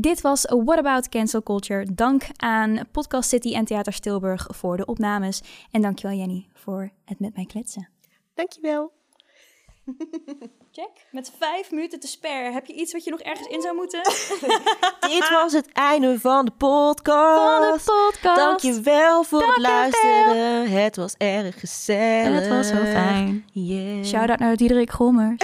Dit 0.00 0.20
was 0.20 0.44
What 0.48 0.78
About 0.78 1.08
Cancel 1.08 1.42
Culture. 1.42 1.86
Dank 1.94 2.22
aan 2.36 2.80
Podcast 2.92 3.28
City 3.28 3.54
en 3.54 3.64
Theater 3.64 3.92
Stilburg 3.92 4.46
voor 4.50 4.76
de 4.76 4.86
opnames. 4.86 5.42
En 5.70 5.82
dankjewel 5.82 6.16
Jenny 6.16 6.46
voor 6.54 6.90
het 7.04 7.20
met 7.20 7.34
mij 7.34 7.44
kletsen. 7.44 7.88
Dankjewel. 8.34 8.92
Jack, 10.70 10.90
met 11.10 11.32
vijf 11.38 11.70
minuten 11.70 12.00
te 12.00 12.06
spare. 12.06 12.52
Heb 12.52 12.66
je 12.66 12.72
iets 12.72 12.92
wat 12.92 13.04
je 13.04 13.10
nog 13.10 13.20
ergens 13.20 13.48
in 13.48 13.60
zou 13.60 13.74
moeten? 13.74 14.02
Dit 15.14 15.28
was 15.30 15.52
het 15.52 15.72
einde 15.72 16.20
van 16.20 16.44
de 16.44 16.50
podcast. 16.50 17.84
Van 17.84 17.94
de 17.94 18.10
podcast. 18.10 18.36
Dankjewel 18.36 19.24
voor 19.24 19.46
het 19.46 19.58
luisteren. 19.58 20.70
Het 20.70 20.96
was 20.96 21.14
erg 21.16 21.60
gezellig. 21.60 22.40
Het 22.40 22.48
was 22.48 22.68
zo 22.68 22.74
fijn. 22.74 23.44
Yeah. 23.52 24.04
Shout-out 24.04 24.38
naar 24.38 24.56
Diederik 24.56 24.90
Gommers. 24.90 25.36